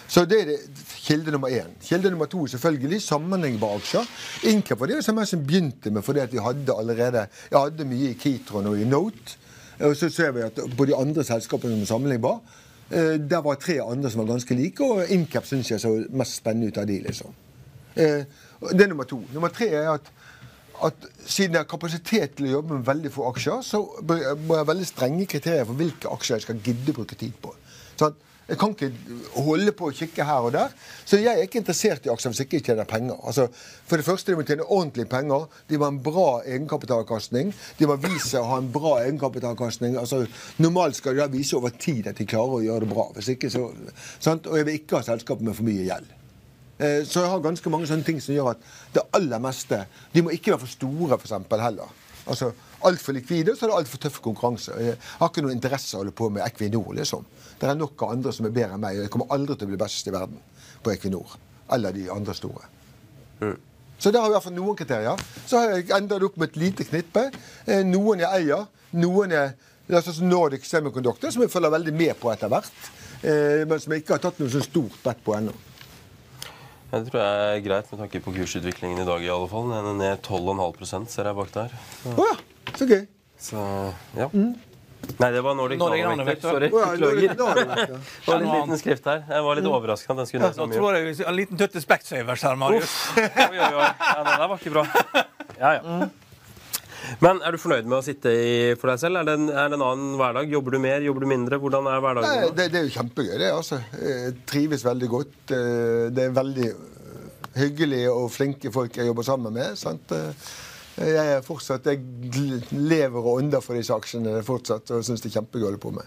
Så 0.09 0.23
det 0.29 0.39
er 0.41 0.51
det, 0.51 0.57
kilde 1.05 1.33
nummer 1.33 1.53
én. 1.53 1.73
Kilde 1.83 2.09
nummer 2.13 2.29
to 2.29 2.43
er 2.45 2.53
selvfølgelig 2.53 3.01
sammenlignbare 3.05 3.81
aksjer. 3.81 4.09
Incap 4.49 4.81
var 4.81 4.89
det 4.89 5.03
som 5.05 5.21
jeg 5.21 5.41
begynte 5.41 5.93
med 5.93 6.05
fordi 6.05 6.23
at 6.23 6.33
vi 6.33 6.41
hadde 6.41 6.77
allerede 6.77 7.27
Jeg 7.51 7.59
hadde 7.59 7.89
mye 7.89 8.11
i 8.11 8.17
Kitron 8.17 8.69
og 8.69 8.79
i 8.81 8.87
Note. 8.89 9.37
Og 9.83 9.95
så 9.99 10.09
ser 10.09 10.31
vi 10.31 10.41
at 10.45 10.59
på 10.77 10.85
de 10.87 10.95
andre 10.95 11.23
selskapene 11.27 11.75
som 11.75 11.81
er 11.81 11.91
sammenlignbare, 11.91 12.39
Eh, 12.93 13.29
Der 13.29 13.41
var 13.41 13.55
tre 13.55 13.81
andre 13.81 14.09
som 14.09 14.19
var 14.19 14.33
ganske 14.33 14.55
like, 14.55 14.83
og 14.83 15.09
Incap 15.09 15.45
syns 15.45 15.71
jeg 15.71 15.79
så 15.79 15.93
mest 16.09 16.35
spennende 16.35 16.67
ut 16.67 16.77
av 16.77 16.87
de, 16.87 16.99
liksom. 17.01 17.33
Eh, 17.95 18.25
Det 18.71 18.81
er 18.81 18.87
nummer 18.87 19.03
to. 19.03 19.21
Nummer 19.33 19.47
tre 19.47 19.67
er 19.67 19.89
at, 19.89 20.11
at 20.83 20.93
siden 21.25 21.51
jeg 21.51 21.59
har 21.59 21.67
kapasitet 21.67 22.35
til 22.35 22.45
å 22.45 22.51
jobbe 22.51 22.77
med 22.77 22.85
veldig 22.85 23.11
få 23.11 23.27
aksjer, 23.31 23.61
så 23.61 23.81
må 24.07 24.15
jeg 24.15 24.57
ha 24.57 24.63
veldig 24.63 24.85
strenge 24.87 25.25
kriterier 25.25 25.65
for 25.65 25.73
hvilke 25.73 26.07
aksjer 26.07 26.35
jeg 26.35 26.41
skal 26.41 26.61
gidde 26.63 26.91
å 26.91 26.95
bruke 27.01 27.15
tid 27.15 27.33
på. 27.41 27.53
Sånn, 27.99 28.15
jeg 28.43 28.57
kan 28.59 28.73
ikke 28.75 28.89
holde 29.39 29.71
på 29.71 29.87
å 29.87 29.93
kikke 29.95 30.25
her 30.27 30.43
og 30.43 30.51
der. 30.51 30.73
Så 31.07 31.15
jeg 31.21 31.31
er 31.31 31.45
ikke 31.45 31.61
interessert 31.61 32.03
i 32.03 32.11
aksjer 32.11 32.33
hvis 32.33 32.41
jeg 32.43 32.63
tjener 32.65 32.87
penger. 32.89 33.15
Altså, 33.23 33.45
for 33.87 33.95
det 34.01 34.05
første, 34.05 34.33
de 34.33 34.37
må 34.39 34.43
tjene 34.47 34.65
ordentlig 34.67 35.05
penger. 35.11 35.45
De 35.69 35.79
må 35.79 35.87
ha 35.87 35.93
en 35.93 36.01
bra 36.03 36.25
egenkapitalavkastning. 36.43 37.53
De 37.79 37.87
må 37.87 37.95
vise 38.03 38.41
å 38.41 38.49
ha 38.51 38.57
en 38.59 38.67
bra 38.73 38.97
egenkapitalavkastning. 39.05 39.95
Altså, 40.01 40.25
normalt 40.59 40.99
skal 40.99 41.15
de 41.21 41.29
vise 41.37 41.55
over 41.55 41.71
tid 41.79 42.11
at 42.11 42.19
de 42.19 42.27
klarer 42.27 42.59
å 42.59 42.65
gjøre 42.65 42.83
det 42.83 42.91
bra. 42.91 43.07
Hvis 43.15 43.31
ikke 43.37 43.53
så, 43.53 43.69
sant? 44.19 44.51
Og 44.51 44.59
jeg 44.59 44.67
vil 44.67 44.81
ikke 44.81 44.99
ha 44.99 45.07
selskap 45.07 45.39
med 45.39 45.55
for 45.55 45.69
mye 45.69 45.87
gjeld. 45.87 46.11
Eh, 46.83 47.01
Så 47.07 47.21
jeg 47.23 47.31
har 47.31 47.39
ganske 47.47 47.69
mange 47.71 47.87
sånne 47.87 48.03
ting 48.03 48.19
som 48.19 48.35
gjør 48.35 48.55
at 48.57 48.63
det 48.95 49.03
aller 49.13 49.39
meste 49.39 49.85
De 50.11 50.21
må 50.25 50.31
ikke 50.33 50.51
være 50.51 50.65
for 50.65 50.73
store, 50.73 51.15
eksempel, 51.21 51.61
heller. 51.63 51.99
Altså, 52.27 52.53
Altfor 52.83 53.15
likvide, 53.15 53.53
så 53.55 53.63
er 53.65 53.69
det 53.71 53.75
altfor 53.77 53.99
tøff 54.03 54.17
konkurranse. 54.23 54.73
Jeg 54.75 54.97
har 55.19 55.29
ikke 55.29 55.41
noen 55.45 55.55
interesse 55.55 55.93
av 55.95 56.01
å 56.01 56.03
holde 56.03 56.15
på 56.19 56.27
med 56.35 56.43
Equinor, 56.43 56.89
liksom. 56.97 57.23
Det 57.59 57.69
er 57.69 57.77
nok 57.79 58.01
av 58.03 58.11
andre 58.11 58.33
som 58.35 58.45
er 58.49 58.51
bedre 58.51 58.75
enn 58.75 58.81
meg, 58.83 58.97
og 58.97 59.05
jeg 59.05 59.11
kommer 59.13 59.31
aldri 59.31 59.55
til 59.55 59.69
å 59.69 59.71
bli 59.71 59.79
best 59.79 60.09
i 60.09 60.11
verden 60.11 60.41
på 60.83 60.91
Equinor. 60.91 61.37
Eller 61.71 61.95
de 61.95 62.09
andre 62.11 62.35
store. 62.35 62.67
Så 63.99 64.11
der 64.11 64.19
har 64.19 64.27
vi 64.27 64.33
i 64.33 64.35
hvert 64.35 64.43
fall 64.49 64.57
noen 64.57 64.75
kriterier. 64.75 65.23
Så 65.47 65.61
har 65.61 65.77
jeg 65.77 65.87
enda 65.95 66.17
opp 66.27 66.35
med 66.41 66.49
et 66.51 66.59
lite 66.59 66.83
knippe. 66.89 67.29
Eh, 67.65 67.85
Noen 67.87 68.19
jeg 68.25 68.41
eier, 68.41 68.65
noen 68.99 69.31
jeg 69.31 69.53
det 69.87 69.97
er 69.99 70.05
sånn 70.05 70.29
Nordic 70.31 70.63
Semiconductor, 70.67 71.31
som 71.31 71.41
jeg 71.43 71.51
følger 71.51 71.71
veldig 71.73 71.93
med 71.95 72.13
på 72.19 72.31
etter 72.31 72.51
hvert. 72.51 72.71
eh, 73.21 73.63
Men 73.67 73.79
som 73.79 73.91
jeg 73.93 74.03
ikke 74.03 74.15
har 74.15 74.23
tatt 74.23 74.39
noe 74.39 74.51
så 74.51 74.61
stort 74.63 74.99
bett 75.03 75.23
på 75.23 75.35
ennå. 75.35 75.55
Ja, 76.93 76.99
det 77.01 77.09
tror 77.09 77.23
jeg 77.23 77.53
er 77.57 77.61
greit 77.65 77.87
med 77.89 77.99
tanke 78.03 78.19
på 78.21 78.31
kursutviklingen 78.35 78.99
i 79.01 79.05
dag. 79.07 79.23
i 79.25 79.29
alle 79.33 79.47
fall. 79.49 79.65
Den 79.71 79.87
er 79.89 79.95
ned 79.97 80.19
12,5% 80.27 81.09
ser 81.09 81.25
jeg 81.25 81.37
bak 81.39 81.49
der. 81.55 81.73
Å 82.11 82.27
ja, 82.29 82.35
så 82.77 82.85
gøy. 82.85 83.01
Så 83.41 83.63
ja. 84.19 84.27
Nei, 84.33 85.29
det 85.33 85.41
var 85.43 85.57
Nordic. 85.57 85.81
Nanovektor. 85.81 86.53
Sorry. 86.53 86.69
Beklager. 86.69 87.33
nå 87.39 87.47
er 87.49 87.57
det 87.57 87.65
ja. 87.65 87.97
Det 87.97 88.29
var 88.29 88.43
litt 88.43 88.53
liten 88.53 88.79
skrift 88.83 89.09
her. 89.09 89.23
Jeg 89.25 89.47
var 89.47 89.57
litt 89.57 89.69
overrasket 89.73 90.13
at 90.13 90.21
den 90.21 90.29
skulle 90.29 90.45
ned 90.45 90.53
så 90.55 90.61
Nå 90.61 90.69
mye. 90.69 90.77
tror 90.77 90.99
jeg 90.99 91.17
en 91.33 91.37
liten 91.41 91.59
tøtte 91.63 91.81
Specsavers 91.81 92.45
her, 92.45 92.61
Marius. 92.61 92.93
Oi, 93.17 93.25
oi, 93.57 93.71
oi. 93.73 93.89
Ja, 93.89 94.19
det 94.21 94.37
der 94.37 94.51
var 94.53 94.61
ikke 94.61 94.75
bra. 94.77 94.85
Ja, 95.63 95.69
ja. 95.77 96.05
Men 97.23 97.41
er 97.43 97.51
du 97.55 97.59
fornøyd 97.61 97.85
med 97.89 97.97
å 97.99 98.03
sitte 98.05 98.31
i, 98.31 98.51
for 98.79 98.91
deg 98.93 98.99
selv? 99.01 99.19
Er 99.21 99.27
det, 99.27 99.33
en, 99.39 99.49
er 99.51 99.69
det 99.73 99.77
en 99.79 99.85
annen 99.85 100.15
hverdag? 100.19 100.49
Jobber 100.53 100.75
du 100.77 100.79
mer? 100.83 101.03
Jobber 101.05 101.25
du 101.25 101.29
mindre? 101.33 101.59
Hvordan 101.61 101.87
er 101.91 101.99
hverdagen? 102.03 102.29
Nei, 102.43 102.51
det, 102.57 102.67
det 102.73 102.79
er 102.81 102.87
jo 102.87 102.93
kjempegøy, 102.97 103.33
det. 103.41 103.49
altså. 103.53 103.79
Jeg 103.99 104.35
trives 104.49 104.85
veldig 104.87 105.09
godt. 105.11 105.35
Eh, 105.57 106.05
Det 106.15 106.27
er 106.29 106.37
veldig 106.37 106.69
hyggelige 107.59 108.09
og 108.13 108.31
flinke 108.33 108.71
folk 108.73 108.95
jeg 108.97 109.09
jobber 109.11 109.27
sammen 109.27 109.53
med. 109.53 109.75
sant? 109.77 110.11
Eh, 110.15 110.53
Jeg 111.03 111.29
er 111.37 111.41
fortsatt, 111.41 111.87
jeg 111.89 112.03
lever 112.71 113.17
og 113.17 113.39
ånder 113.39 113.61
for 113.65 113.73
disse 113.77 113.93
aksjene 113.95 114.39
fortsatt 114.45 114.91
og 114.93 115.03
syns 115.05 115.23
det 115.23 115.31
er 115.31 115.39
kjempegøy 115.39 115.63
å 115.65 115.69
holde 115.71 115.81
på 115.81 115.91
med. 115.95 116.05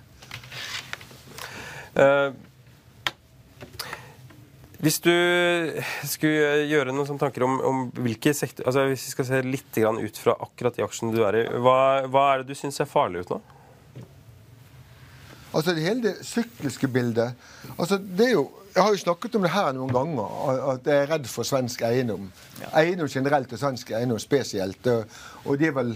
Eh, 1.97 2.29
hvis 4.83 4.99
du 5.01 5.13
skulle 6.05 6.67
gjøre 6.69 6.93
noen 6.93 7.09
sånne 7.09 7.23
tanker 7.23 7.47
om, 7.47 7.59
om 7.65 7.83
hvilke 7.97 8.35
sektor, 8.37 8.67
altså 8.69 8.87
Hvis 8.91 9.07
vi 9.07 9.13
skal 9.15 9.29
se 9.31 9.43
litt 9.47 9.79
grann 9.79 10.01
ut 10.03 10.19
fra 10.21 10.37
akkurat 10.45 10.77
de 10.77 10.85
aksjene 10.85 11.15
du 11.15 11.23
er 11.25 11.41
i, 11.41 11.45
hva, 11.65 11.79
hva 12.13 12.25
er 12.33 12.43
det 12.43 12.53
du 12.53 12.59
syns 12.59 12.77
ser 12.81 12.91
farlig 12.91 13.25
ut 13.25 13.33
nå? 13.33 13.41
Altså 15.57 15.73
det 15.73 15.87
hele 15.87 16.05
det 16.05 16.27
sykliske 16.27 16.91
bildet 16.93 17.33
altså 17.79 17.97
det 17.97 18.27
er 18.27 18.35
jo, 18.35 18.51
Jeg 18.75 18.83
har 18.85 18.93
jo 18.93 19.01
snakket 19.01 19.39
om 19.39 19.47
det 19.47 19.55
her 19.55 19.71
noen 19.73 19.95
ganger, 19.95 20.35
at 20.75 20.91
jeg 20.91 21.05
er 21.07 21.09
redd 21.15 21.31
for 21.33 21.49
svensk 21.49 21.81
eiendom. 21.89 22.27
Eiendom 22.77 23.09
generelt 23.09 23.55
og 23.57 23.63
svensk 23.63 23.95
eiendom 23.97 24.21
spesielt. 24.21 24.91
Og, 24.93 25.15
og 25.47 25.57
det 25.57 25.71
er 25.71 25.79
vel, 25.79 25.95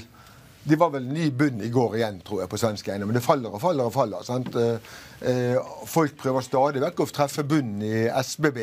de 0.70 0.76
var 0.78 0.90
vel 0.94 1.06
ny 1.10 1.28
bunn 1.34 1.60
i 1.64 1.70
går 1.72 1.96
igjen, 1.98 2.20
tror 2.26 2.44
jeg, 2.44 2.50
på 2.52 2.58
svensk 2.60 2.88
eiendom. 2.88 3.10
Men 3.10 3.18
det 3.18 3.24
faller 3.24 3.54
og 3.54 3.62
faller 3.62 3.88
og 3.88 3.94
faller. 3.94 4.22
sant? 4.26 4.54
Eh, 4.56 4.92
eh, 5.26 5.70
folk 5.90 6.14
prøver 6.20 6.44
stadig 6.46 6.82
vekk 6.84 7.02
å 7.02 7.06
treffe 7.10 7.44
bunnen 7.48 7.82
i 7.82 8.04
SBB. 8.06 8.60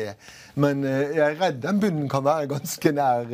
Men 0.62 0.84
eh, 0.88 1.14
jeg 1.18 1.24
er 1.26 1.38
redd 1.42 1.60
den 1.64 1.80
bunnen 1.82 2.08
kan 2.10 2.24
være 2.24 2.48
ganske 2.54 2.92
nær 2.96 3.28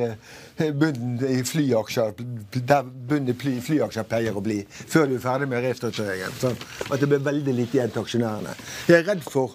bunnen 0.80 1.22
i 1.28 1.40
flyaksjer. 1.46 2.16
Der 2.58 2.82
bunnen 2.82 3.34
i 3.34 3.60
flyaksjer 3.62 4.08
pleier 4.10 4.36
å 4.36 4.44
bli. 4.44 4.62
Før 4.66 5.06
du 5.10 5.18
er 5.18 5.24
ferdig 5.24 5.50
med 5.52 5.62
restruktureringen. 5.68 6.34
Sånn, 6.42 6.58
at 6.90 6.98
det 6.98 7.10
blir 7.12 7.22
veldig 7.24 7.58
lite 7.60 7.78
igjen 7.78 7.94
til 7.94 8.02
aksjonærene. 8.02 8.58
Jeg 8.90 9.00
er 9.02 9.08
redd 9.12 9.24
for 9.28 9.54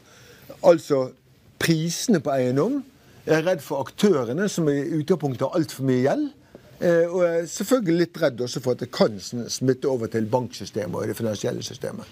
altså 0.63 1.09
prisene 1.59 2.23
på 2.23 2.31
eiendom. 2.37 2.79
Jeg 3.25 3.41
er 3.41 3.47
redd 3.51 3.63
for 3.63 3.83
aktørene 3.83 4.47
som 4.49 4.69
i 4.71 4.79
utgangspunktet 5.01 5.45
har 5.45 5.59
altfor 5.59 5.85
mye 5.91 6.05
gjeld. 6.07 6.29
Eh, 6.79 7.05
og 7.11 7.23
jeg 7.25 7.37
er 7.41 7.47
selvfølgelig 7.51 7.99
litt 7.99 8.19
redd 8.21 8.41
også 8.45 8.61
for 8.63 8.77
at 8.77 8.83
det 8.85 8.91
kan 8.95 9.19
smitte 9.19 9.89
over 9.91 10.11
til 10.11 10.27
banksystemet 10.31 10.95
og 10.95 11.07
det 11.11 11.17
finansielle 11.17 11.63
systemet. 11.65 12.07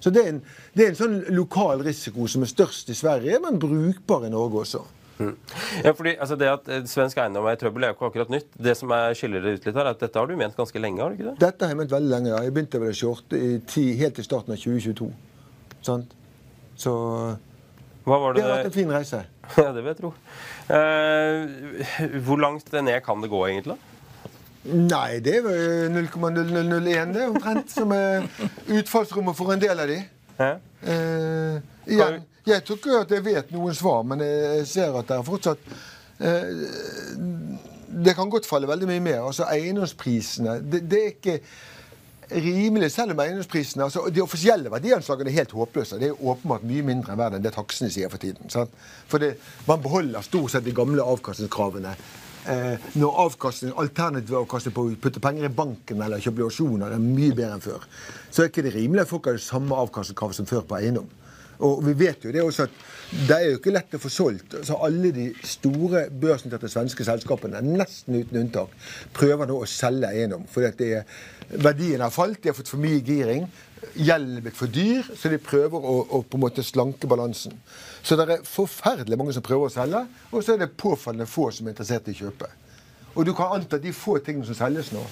Så 0.00 0.12
det 0.12 0.22
er, 0.22 0.28
en, 0.34 0.42
det 0.76 0.84
er 0.84 0.92
en 0.92 0.98
sånn 0.98 1.16
lokal 1.34 1.82
risiko 1.84 2.28
som 2.30 2.44
er 2.44 2.50
størst 2.52 2.92
i 2.92 2.96
Sverige, 2.96 3.40
men 3.42 3.58
brukbar 3.60 4.26
i 4.28 4.32
Norge 4.32 4.62
også. 4.62 4.84
Ja, 5.16 5.94
fordi 5.96 6.12
altså 6.20 6.36
Det 6.36 6.48
at 6.50 6.66
eh, 6.68 6.82
svensk 6.88 7.18
eiendom 7.18 7.46
er 7.48 7.56
i 7.56 7.60
trøbbel, 7.60 7.84
er 7.84 7.92
jo 7.92 7.96
ikke 7.96 8.10
akkurat 8.10 8.32
nytt. 8.32 8.48
Det 8.52 8.76
som 8.76 8.92
er, 8.92 9.16
skiller 9.16 9.44
det 9.44 9.54
ut 9.56 9.68
litt 9.68 9.78
her, 9.78 9.86
er 9.86 9.96
at 9.96 10.04
dette 10.04 10.20
har 10.20 10.28
du 10.28 10.36
ment 10.36 10.56
ganske 10.56 10.80
lenge? 10.80 11.00
har 11.02 11.12
du 11.12 11.18
ikke 11.18 11.30
det? 11.30 11.36
Dette 11.40 11.64
har 11.64 11.72
jeg 11.72 11.80
ment 11.80 11.96
veldig 11.96 12.12
lenge. 12.12 12.30
ja. 12.34 12.42
Jeg 12.44 12.54
begynte 12.56 12.80
vel 12.82 12.92
å 12.92 12.98
shorte 13.00 13.40
helt 13.40 14.20
til 14.20 14.28
starten 14.28 14.52
av 14.52 14.60
2022. 14.60 15.10
Sant? 15.86 16.12
Så 16.76 16.92
det 18.06 18.12
det, 18.36 18.44
har 18.44 18.52
vært 18.52 18.68
en 18.68 18.76
fin 18.76 18.92
reise. 18.92 19.24
Ja, 19.62 19.70
det 19.72 19.82
vil 19.82 19.92
jeg 19.92 19.98
tro. 20.00 20.12
Eh, 20.74 22.18
hvor 22.26 22.38
langt 22.42 22.72
ned 22.74 23.00
kan 23.06 23.22
det 23.22 23.30
gå, 23.32 23.40
egentlig? 23.48 23.78
Nei, 24.66 25.18
det 25.22 25.36
er 25.38 25.44
vel 25.44 25.92
0,0001 25.94 27.12
det 27.14 27.26
omtrent 27.28 27.70
som 27.70 27.92
er 27.94 28.26
utfallsrommet 28.72 29.36
for 29.38 29.54
en 29.54 29.62
del 29.62 29.82
av 29.82 29.90
de. 29.90 29.98
Eh, 30.36 31.60
igjen, 31.86 32.18
jeg 32.46 32.64
tror 32.66 32.80
ikke 32.80 32.98
at 33.04 33.14
jeg 33.14 33.24
vet 33.26 33.54
noen 33.54 33.74
svar, 33.74 34.02
men 34.06 34.22
jeg 34.24 34.66
ser 34.70 34.98
at 34.98 35.08
det 35.08 35.16
er 35.16 35.24
fortsatt 35.26 35.70
eh, 36.20 36.50
Det 38.06 38.14
kan 38.18 38.30
godt 38.30 38.46
falle 38.46 38.68
veldig 38.68 38.90
mye 38.90 39.04
mer. 39.04 39.22
Altså 39.28 39.46
Eiendomsprisene 39.50 40.58
det, 40.62 40.82
det 40.90 41.00
er 41.00 41.14
ikke 41.14 41.38
rimelig, 42.30 42.90
selv 42.90 43.14
om 43.14 43.20
eiendomsprisene 43.22 43.84
altså 43.86 44.08
De 44.10 44.22
offisielle 44.22 44.70
verdianslagene 44.70 45.30
er 45.30 45.40
helt 45.40 45.56
håpløse. 45.56 45.98
Det 45.98 46.10
er 46.10 46.22
åpenbart 46.26 46.66
mye 46.66 46.84
mindre 46.86 47.14
enn 47.14 47.20
verden 47.22 47.40
enn 47.40 47.46
det 47.46 47.54
taksene 47.54 47.90
sier 47.92 48.10
for 48.12 48.22
tiden. 48.22 48.50
Sant? 48.50 48.74
For 49.06 49.22
det, 49.22 49.36
man 49.68 49.82
beholder 49.82 50.26
stort 50.26 50.52
sett 50.52 50.66
de 50.66 50.74
gamle 50.74 51.06
avkastningskravene. 51.06 51.94
Eh, 52.46 52.90
når 52.94 53.16
avkastning, 53.24 53.72
alternativet 53.80 54.38
avkastning 54.38 54.74
på 54.74 54.84
å 54.86 54.96
putte 55.02 55.22
penger 55.22 55.48
i 55.48 55.50
banken 55.50 56.02
eller 56.04 56.22
kjøpe 56.22 56.44
obligasjoner 56.44 56.92
er 56.94 57.02
mye 57.02 57.34
bedre 57.34 57.56
enn 57.56 57.64
før, 57.64 57.86
så 58.30 58.44
er 58.44 58.52
ikke 58.52 58.62
det 58.62 58.74
rimelig 58.76 59.02
at 59.02 59.10
folk 59.10 59.26
har 59.26 59.38
det 59.38 59.42
samme 59.42 59.78
avkastningskravet 59.82 60.38
som 60.38 60.46
før 60.46 60.62
på 60.68 60.76
eiendom. 60.78 61.08
Og 61.66 61.80
vi 61.86 61.94
vet 61.96 62.22
jo 62.22 62.32
det 62.34 62.44
også 62.44 62.66
at 62.66 62.76
det 63.26 63.36
er 63.36 63.46
jo 63.48 63.58
ikke 63.58 63.72
lett 63.74 63.96
å 63.96 64.00
få 64.02 64.10
solgt. 64.12 64.58
Så 64.68 64.76
alle 64.86 65.10
de 65.16 65.26
store 65.46 66.04
børsnoterte 66.12 66.70
svenske 66.70 67.06
selskapene, 67.08 67.62
nesten 67.64 68.20
uten 68.20 68.42
unntak, 68.44 68.74
prøver 69.16 69.48
nå 69.48 69.62
å 69.62 69.70
selge 69.70 70.12
eiendom. 70.12 70.44
Fordi 70.52 70.68
at 70.68 70.78
det 70.78 70.90
er, 71.00 71.16
verdien 71.56 72.04
har 72.04 72.14
falt, 72.14 72.42
de 72.44 72.52
har 72.52 72.58
fått 72.58 72.70
for 72.70 72.82
mye 72.82 73.00
giring. 73.02 73.48
Blitt 73.96 74.56
for 74.56 74.72
dyr, 74.72 75.04
så 75.16 75.28
de 75.32 75.38
prøver 75.40 75.76
å, 75.76 75.96
å 76.08 76.22
på 76.24 76.38
en 76.38 76.44
måte 76.46 76.64
slanke 76.64 77.08
balansen. 77.08 77.56
Så 78.02 78.16
det 78.16 78.28
er 78.28 78.46
forferdelig 78.46 79.18
mange 79.20 79.34
som 79.36 79.44
prøver 79.44 79.68
å 79.68 79.72
selge, 79.72 80.04
og 80.30 80.44
så 80.44 80.54
er 80.54 80.64
det 80.64 80.76
påfallende 80.80 81.28
få 81.28 81.50
som 81.52 81.66
er 81.66 81.74
interessert 81.74 82.08
i 82.08 82.16
å 82.16 82.26
kjøpe. 82.26 82.48
Og 83.16 83.24
du 83.24 83.32
kan 83.36 83.54
anta 83.56 83.80
de 83.80 83.92
få 83.96 84.18
tingene 84.20 84.44
som 84.48 84.56
selges 84.58 84.92
nå, 84.92 85.02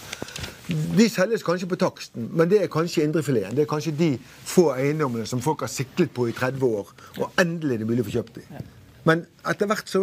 de 0.68 1.08
selges 1.12 1.44
kanskje 1.44 1.68
på 1.68 1.80
taksten, 1.80 2.28
men 2.32 2.48
det 2.48 2.62
er 2.62 2.72
kanskje 2.72 3.04
indrefileten. 3.04 3.56
Det 3.56 3.64
er 3.64 3.68
kanskje 3.68 3.96
de 3.96 4.10
få 4.48 4.70
eiendommene 4.76 5.28
som 5.28 5.42
folk 5.44 5.64
har 5.64 5.72
siklet 5.72 6.12
på 6.14 6.28
i 6.28 6.36
30 6.36 6.64
år, 6.64 6.92
og 7.20 7.40
endelig 7.40 7.76
er 7.76 7.84
det 7.84 7.88
mulig 7.88 8.04
å 8.04 8.08
få 8.08 8.16
kjøpt 8.18 8.40
dem. 8.40 8.72
Men 9.04 9.26
etter 9.50 9.68
hvert 9.68 9.88
så 9.90 10.00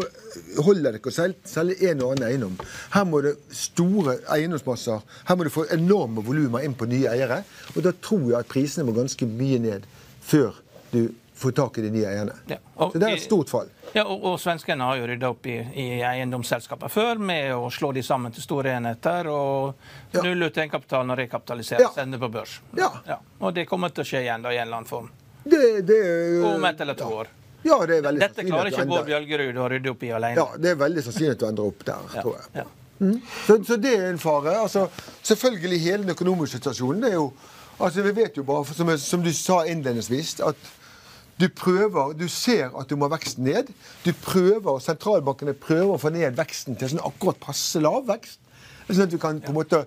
holder 0.61 0.91
det 0.93 0.99
ikke 1.01 1.09
å 1.09 1.15
selge, 1.15 1.39
selge 1.49 1.89
en 1.89 2.03
og 2.05 2.11
annen 2.13 2.27
eiendom. 2.29 2.57
Her 2.93 3.05
må 3.09 3.21
det 3.25 3.35
store 3.55 4.19
eiendomsmasser, 4.35 5.01
her 5.29 5.35
må 5.39 5.47
du 5.47 5.49
få 5.53 5.65
enorme 5.73 6.21
volumer 6.25 6.65
inn 6.67 6.75
på 6.77 6.85
nye 6.91 7.09
eiere. 7.09 7.41
Og 7.75 7.81
da 7.87 7.91
tror 7.97 8.27
jeg 8.29 8.37
at 8.43 8.51
prisene 8.51 8.85
må 8.85 8.93
ganske 8.97 9.25
mye 9.25 9.57
ned 9.63 9.87
før 10.21 10.53
du 10.91 11.07
får 11.41 11.55
tak 11.57 11.77
i 11.81 11.81
de 11.87 11.89
nye 11.95 12.05
eierne. 12.05 12.35
Ja, 12.51 12.59
og 12.77 12.91
Så 12.93 12.99
det 13.01 13.07
er 13.09 13.15
et 13.17 13.23
stort 13.23 13.49
fall. 13.49 13.69
Ja, 13.95 14.03
og, 14.05 14.21
og 14.29 14.35
Svenskene 14.39 14.85
har 14.85 14.99
jo 14.99 15.07
rydda 15.09 15.31
opp 15.33 15.47
i, 15.49 15.55
i 15.57 15.87
eiendomsselskaper 16.05 16.91
før 16.93 17.17
med 17.17 17.49
å 17.57 17.65
slå 17.73 17.89
de 17.97 18.03
sammen 18.05 18.31
til 18.35 18.45
store 18.45 18.75
enheter 18.77 19.25
og 19.33 19.73
Ja. 20.13 20.21
nulle 20.21 20.51
ut 20.51 20.57
egenkapitalen 20.61 21.09
og 21.09 21.17
rekapitalisere, 21.17 21.81
Ja. 21.81 21.89
sende 21.95 22.19
på 22.21 22.29
børs. 22.29 22.59
Ja. 22.77 22.91
Og 23.41 23.55
det 23.57 23.65
kommer 23.65 23.89
til 23.89 24.03
å 24.05 24.07
skje 24.07 24.21
igjen 24.27 24.45
da, 24.45 24.53
i 24.53 24.59
en 24.61 24.67
eller 24.67 24.83
annen 24.83 24.91
form. 24.93 25.09
Det, 25.43 25.81
det, 25.89 25.99
Om 26.45 26.65
ett 26.69 26.81
eller 26.85 26.93
to 26.93 27.09
år. 27.09 27.27
Ja, 27.63 27.77
det 27.85 27.97
er 27.99 28.05
veldig 28.07 28.21
Dette 28.23 28.43
klarer 28.47 28.71
ikke 28.71 28.85
Bård 28.89 29.05
Bjølgerud 29.09 29.57
å 29.61 29.69
rydde 29.69 29.91
opp 29.93 30.03
i 30.03 30.11
alene. 30.17 30.35
Ja, 30.41 30.57
det 30.57 30.69
er 30.73 30.79
veldig 30.81 31.03
sannsynlig 31.05 31.35
at 31.35 31.41
du 31.43 31.47
ender 31.51 31.67
opp 31.69 31.83
der, 31.85 32.05
Ja, 32.15 32.21
tror 32.25 32.37
jeg. 32.39 32.63
ja. 32.63 32.67
Så, 33.47 33.55
så 33.65 33.77
det 33.81 33.95
er 33.97 34.07
en 34.11 34.19
fare. 34.21 34.51
Altså, 34.61 34.87
selvfølgelig 35.25 35.79
hele 35.81 36.03
den 36.03 36.13
økonomiske 36.13 36.59
situasjonen. 36.59 37.01
det 37.01 37.09
er 37.11 37.17
jo, 37.17 37.31
altså 37.79 38.01
Vi 38.05 38.11
vet 38.19 38.37
jo 38.37 38.43
bare, 38.45 38.65
som, 38.77 38.91
som 38.97 39.23
du 39.25 39.31
sa 39.33 39.63
innledningsvis, 39.65 40.39
at 40.45 40.55
Du 41.41 41.47
prøver, 41.49 42.13
du 42.13 42.27
ser 42.29 42.69
at 42.77 42.89
du 42.89 42.95
må 42.95 43.07
ha 43.09 43.15
veksten 43.15 43.43
ned. 43.47 43.71
Du 44.05 44.11
prøver, 44.13 44.77
Sentralbankene 44.83 45.53
prøver 45.57 45.95
å 45.95 45.97
få 45.97 46.11
ned 46.13 46.35
veksten 46.37 46.75
til 46.77 46.91
sånn 46.91 47.01
akkurat 47.07 47.39
passe 47.41 47.81
lav 47.81 48.03
vekst. 48.09 48.37
Sånn 48.91 49.05
at 49.07 49.13
du 49.13 49.17
kan 49.17 49.39
på 49.41 49.49
en 49.53 49.57
måte 49.57 49.79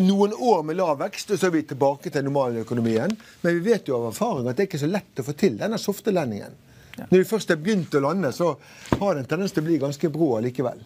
noen 0.00 0.32
år 0.32 0.62
med 0.62 0.78
lav 0.78 0.98
vekst, 1.02 1.34
og 1.34 1.40
så 1.40 1.48
er 1.48 1.54
vi 1.56 1.62
tilbake 1.68 2.10
til 2.10 2.24
normaløkonomien. 2.24 3.16
Men 3.42 3.56
vi 3.58 3.72
vet 3.72 3.88
jo 3.88 3.98
av 3.98 4.10
erfaring 4.12 4.48
at 4.48 4.56
det 4.56 4.66
er 4.66 4.70
ikke 4.70 4.82
så 4.82 4.90
lett 4.90 5.20
å 5.20 5.26
få 5.26 5.34
til 5.36 5.58
denne 5.60 5.80
softelendingen. 5.80 6.56
Ja. 6.96 7.06
Når 7.08 7.18
vi 7.18 7.28
først 7.28 7.52
har 7.52 7.60
begynt 7.60 7.94
å 7.96 8.02
lande, 8.04 8.32
så 8.36 8.54
har 8.98 9.14
det 9.14 9.24
en 9.24 9.30
tendens 9.30 9.54
til 9.54 9.64
å 9.64 9.68
bli 9.68 9.78
ganske 9.82 10.12
brå 10.12 10.34
likevel. 10.44 10.82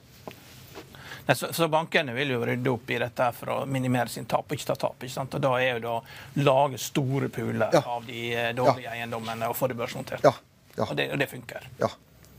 Så, 1.34 1.48
så, 1.50 1.66
bankene 1.68 2.14
vil 2.14 2.30
jo 2.36 2.44
rydde 2.46 2.70
opp 2.70 2.90
i 2.94 2.98
dette 3.02 3.26
for 3.34 3.50
å 3.50 3.56
minimere 3.66 4.06
sin 4.08 4.28
tap, 4.30 4.52
ikke 4.54 4.68
ta 4.68 4.76
tap. 4.78 5.00
Ikke 5.02 5.14
sant? 5.16 5.34
og 5.34 5.42
da 5.42 5.56
er 5.58 5.72
jo 5.74 5.80
da 5.82 5.94
lage 6.46 6.78
store 6.78 7.30
pooler 7.34 7.74
ja. 7.74 7.82
av 7.82 8.06
de 8.06 8.20
eh, 8.30 8.52
dårlige 8.54 8.86
ja. 8.86 8.94
eiendommene 8.94 9.50
og 9.50 9.56
få 9.58 9.66
det 9.72 9.78
børsnotert. 9.80 10.22
Ja. 10.22 10.36
Og, 10.86 10.94
det, 10.94 11.08
og 11.10 11.18
det 11.18 11.26
funker. 11.32 11.66
Ja. 11.80 11.90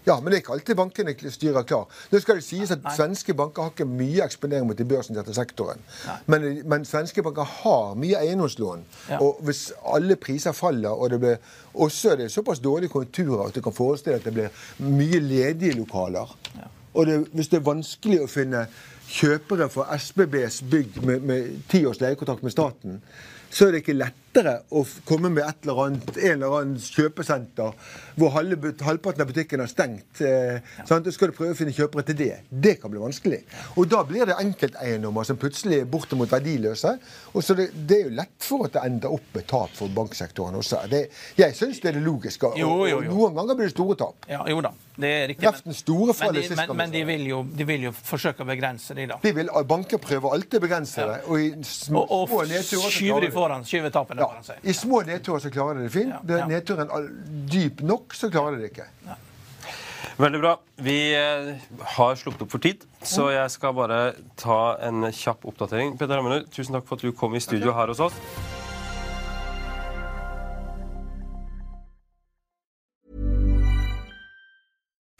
Ja, 0.07 0.15
men 0.21 0.31
det 0.31 0.37
er 0.37 0.43
ikke 0.43 0.55
alltid 0.55 0.77
bankene 0.79 1.13
styrer 1.33 1.65
klar. 1.67 1.87
Nå 2.11 2.21
skal 2.23 2.39
det 2.39 2.45
sies 2.47 2.71
at 2.71 2.83
Nei. 2.85 2.93
Svenske 2.95 3.35
banker 3.37 3.67
har 3.67 3.73
ikke 3.73 3.89
mye 3.89 4.23
eksponering 4.23 4.69
mot 4.69 4.79
de 4.79 4.87
børsnoterte 4.87 5.35
sektoren. 5.35 5.83
Men, 6.31 6.47
men, 6.63 6.85
svenske 6.87 7.23
banker 7.25 7.47
har 7.57 7.97
mye 7.99 8.21
eiendomslån. 8.21 8.85
Ja. 9.11 9.19
Og 9.19 9.41
hvis 9.47 9.67
alle 9.85 10.15
priser 10.15 10.55
faller, 10.55 10.95
og 10.95 11.11
det 11.11 11.19
blir 11.23 11.37
også 11.73 12.15
det 12.15 12.29
er 12.29 12.33
såpass 12.33 12.63
dårlige 12.63 12.93
konjunkturer 12.95 13.49
at 13.49 13.55
du 13.55 13.61
kan 13.61 13.75
forestille 13.75 14.17
at 14.21 14.25
det 14.25 14.33
blir 14.33 14.65
mye 14.87 15.19
ledige 15.19 15.75
lokaler, 15.77 16.33
ja. 16.55 16.71
Og 16.97 17.05
det, 17.05 17.27
hvis 17.33 17.47
det 17.51 17.59
er 17.59 17.65
vanskelig 17.67 18.23
å 18.23 18.29
finne 18.31 18.63
kjøpere 19.07 19.67
for 19.69 19.89
SBBs 19.93 20.63
bygg 20.71 20.95
med, 21.05 21.51
ti 21.69 21.83
års 21.85 22.01
leiekontrakt 22.01 22.41
med 22.43 22.55
staten, 22.55 23.01
så 23.53 23.67
er 23.67 23.75
det 23.75 23.83
ikke 23.83 23.99
lettere 24.37 24.61
å 24.69 24.83
komme 25.07 25.29
med 25.33 25.43
et 25.45 25.65
eller 25.65 25.81
annet, 25.85 26.17
en 26.17 26.33
eller 26.35 26.55
annen 26.59 26.81
kjøpesenter 26.81 27.73
hvor 28.17 28.33
halve, 28.33 28.73
halvparten 28.85 29.23
av 29.23 29.29
butikken 29.29 29.61
er 29.61 29.69
stengt. 29.71 30.21
Eh, 30.21 30.57
ja. 30.57 30.85
Så 30.87 30.99
skal 31.13 31.31
du 31.31 31.37
prøve 31.37 31.53
å 31.53 31.57
finne 31.57 31.75
kjøpere 31.75 32.05
til 32.07 32.17
det. 32.21 32.31
Det 32.49 32.77
kan 32.81 32.93
bli 32.93 33.01
vanskelig. 33.01 33.43
Og 33.77 33.89
da 33.91 34.03
blir 34.07 34.29
det 34.29 34.37
enkelteiendommer 34.41 35.27
som 35.27 35.39
plutselig 35.41 35.83
er 35.83 35.89
bortimot 35.89 36.31
verdiløse. 36.31 36.95
Og 37.33 37.45
så 37.45 37.57
det, 37.57 37.69
det, 37.77 37.99
er 37.99 38.09
jo 38.09 38.15
lett 38.17 38.47
for 38.47 38.67
at 38.67 38.77
det 38.77 38.85
ender 38.89 39.13
opp 39.17 39.29
med 39.37 39.47
tap 39.49 39.73
for 39.77 39.93
banksektoren 39.93 40.57
også. 40.57 40.83
Det, 40.91 41.07
jeg 41.37 41.57
syns 41.57 41.81
det 41.83 41.93
er 41.93 41.99
det 41.99 42.05
logiske. 42.05 42.53
Og, 42.57 42.59
jo. 42.89 42.99
og 42.99 43.07
noen 43.09 43.37
ganger 43.37 43.59
blir 43.59 43.69
det 43.69 43.75
store 43.75 43.97
tap. 43.99 44.29
Ja, 44.31 44.43
jo 44.49 44.61
da. 44.65 44.73
Det 44.97 45.09
er 45.13 45.27
riktig. 45.29 45.45
Men, 45.45 45.61
men, 45.77 46.33
de, 46.33 46.55
men, 46.57 46.71
men 46.77 46.93
de, 46.93 47.03
vil 47.05 47.27
jo, 47.29 47.43
de, 47.53 47.65
vil 47.69 47.83
jo, 47.85 47.91
forsøke 47.93 48.41
å 48.41 48.47
begrense 48.49 48.95
det, 48.97 49.05
da. 49.11 49.19
De 49.21 49.33
vil, 49.37 49.51
banker 49.69 50.01
prøver 50.01 50.33
alltid 50.33 50.57
å 50.57 50.63
begrense 50.63 51.05
det. 51.05 51.19
Og 51.29 51.43
i 51.43 51.51
små, 51.69 52.01
og, 52.01 52.33
og 52.33 52.89
skyver 52.89 53.27
de 53.27 53.29
foran. 53.33 53.65
Skyver 53.67 53.93
tapene 53.93 54.25
ja, 54.35 54.43
seg. 54.45 54.59
I 54.63 54.75
små 54.75 55.01
nedturer 55.07 55.43
så 55.43 55.53
klarer 55.53 55.79
de 55.79 55.87
det 55.87 55.93
fint. 55.93 56.13
Ja, 56.13 56.41
ja. 56.41 56.49
Nedturen 56.49 56.91
er 56.93 57.07
dyp 57.53 57.81
nok, 57.85 58.17
så 58.17 58.31
klarer 58.33 58.57
de 58.57 58.65
det 58.65 58.73
ikke. 58.73 58.89
Ja. 59.07 59.17
Veldig 60.17 60.39
bra. 60.41 60.53
Vi 60.81 60.97
eh, 61.13 61.49
har 61.97 62.15
slukket 62.17 62.45
opp 62.47 62.53
for 62.55 62.63
tid, 62.63 62.85
så 63.05 63.29
jeg 63.33 63.53
skal 63.53 63.75
bare 63.77 63.99
ta 64.39 64.77
en 64.87 65.11
kjapp 65.13 65.45
oppdatering. 65.45 65.93
Peter 65.99 66.17
Hammerud, 66.17 66.49
tusen 66.53 66.77
takk 66.77 66.87
for 66.89 66.97
at 66.97 67.05
du 67.05 67.13
kom 67.13 67.37
i 67.37 67.43
studio 67.43 67.75
her 67.77 67.93
hos 67.93 68.01
oss. 68.07 68.17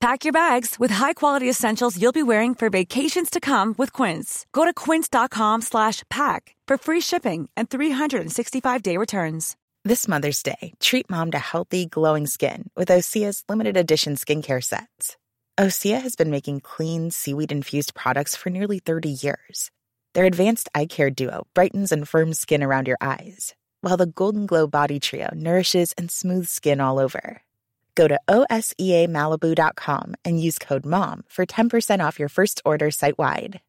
Pack 0.00 0.24
your 0.24 0.32
bags 0.32 0.78
with 0.78 0.90
high-quality 0.90 1.48
essentials 1.48 2.00
you'll 2.00 2.10
be 2.10 2.22
wearing 2.22 2.54
for 2.54 2.70
vacations 2.70 3.28
to 3.28 3.38
come 3.38 3.74
with 3.76 3.92
Quince. 3.92 4.46
Go 4.50 4.64
to 4.64 4.72
quince.com 4.72 5.60
slash 5.60 6.04
pack 6.08 6.56
for 6.66 6.78
free 6.78 7.02
shipping 7.02 7.50
and 7.54 7.68
365-day 7.68 8.96
returns. 8.96 9.58
This 9.84 10.08
Mother's 10.08 10.42
Day, 10.42 10.72
treat 10.80 11.10
mom 11.10 11.32
to 11.32 11.38
healthy, 11.38 11.84
glowing 11.84 12.26
skin 12.26 12.70
with 12.74 12.88
Osea's 12.88 13.44
limited 13.46 13.76
edition 13.76 14.16
skincare 14.16 14.64
sets. 14.64 15.18
Osea 15.58 16.00
has 16.00 16.16
been 16.16 16.30
making 16.30 16.60
clean, 16.60 17.10
seaweed-infused 17.10 17.94
products 17.94 18.34
for 18.34 18.48
nearly 18.48 18.78
30 18.78 19.10
years. 19.10 19.70
Their 20.14 20.24
advanced 20.24 20.70
eye 20.74 20.86
care 20.86 21.10
duo 21.10 21.46
brightens 21.52 21.92
and 21.92 22.08
firms 22.08 22.38
skin 22.38 22.62
around 22.62 22.88
your 22.88 22.98
eyes, 23.02 23.54
while 23.82 23.98
the 23.98 24.06
Golden 24.06 24.46
Glow 24.46 24.66
Body 24.66 24.98
Trio 24.98 25.28
nourishes 25.34 25.92
and 25.98 26.10
smooths 26.10 26.50
skin 26.50 26.80
all 26.80 26.98
over. 26.98 27.42
Go 28.00 28.08
to 28.08 28.18
OSEAMalibu.com 28.28 30.14
and 30.24 30.40
use 30.40 30.58
code 30.58 30.86
MOM 30.86 31.24
for 31.28 31.44
10% 31.44 32.00
off 32.00 32.18
your 32.18 32.30
first 32.30 32.62
order 32.64 32.90
site 32.90 33.18
wide. 33.18 33.60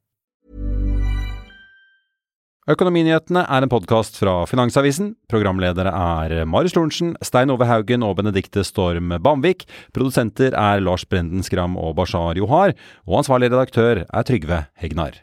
Økonominyhetene 2.70 3.41
er 3.50 3.65
en 3.65 3.72
podkast 3.74 4.20
fra 4.22 4.44
Finansavisen. 4.48 5.15
Programledere 5.32 5.91
er 5.91 6.46
Marius 6.46 6.78
Lorentzen, 6.78 7.15
Stein 7.26 7.52
Ove 7.52 7.65
Haugen 7.67 8.06
og 8.06 8.20
Benedikte 8.22 8.63
Storm 8.63 9.12
Bamvik. 9.26 9.65
Produsenter 9.98 10.54
er 10.54 10.80
Lars 10.86 11.04
Brenden 11.10 11.44
Skram 11.44 11.76
og 11.76 11.98
Bashar 11.98 12.39
Johar. 12.39 12.78
Og 13.10 13.20
ansvarlig 13.24 13.52
redaktør 13.52 14.06
er 14.06 14.30
Trygve 14.30 14.63
Hegnar. 14.80 15.20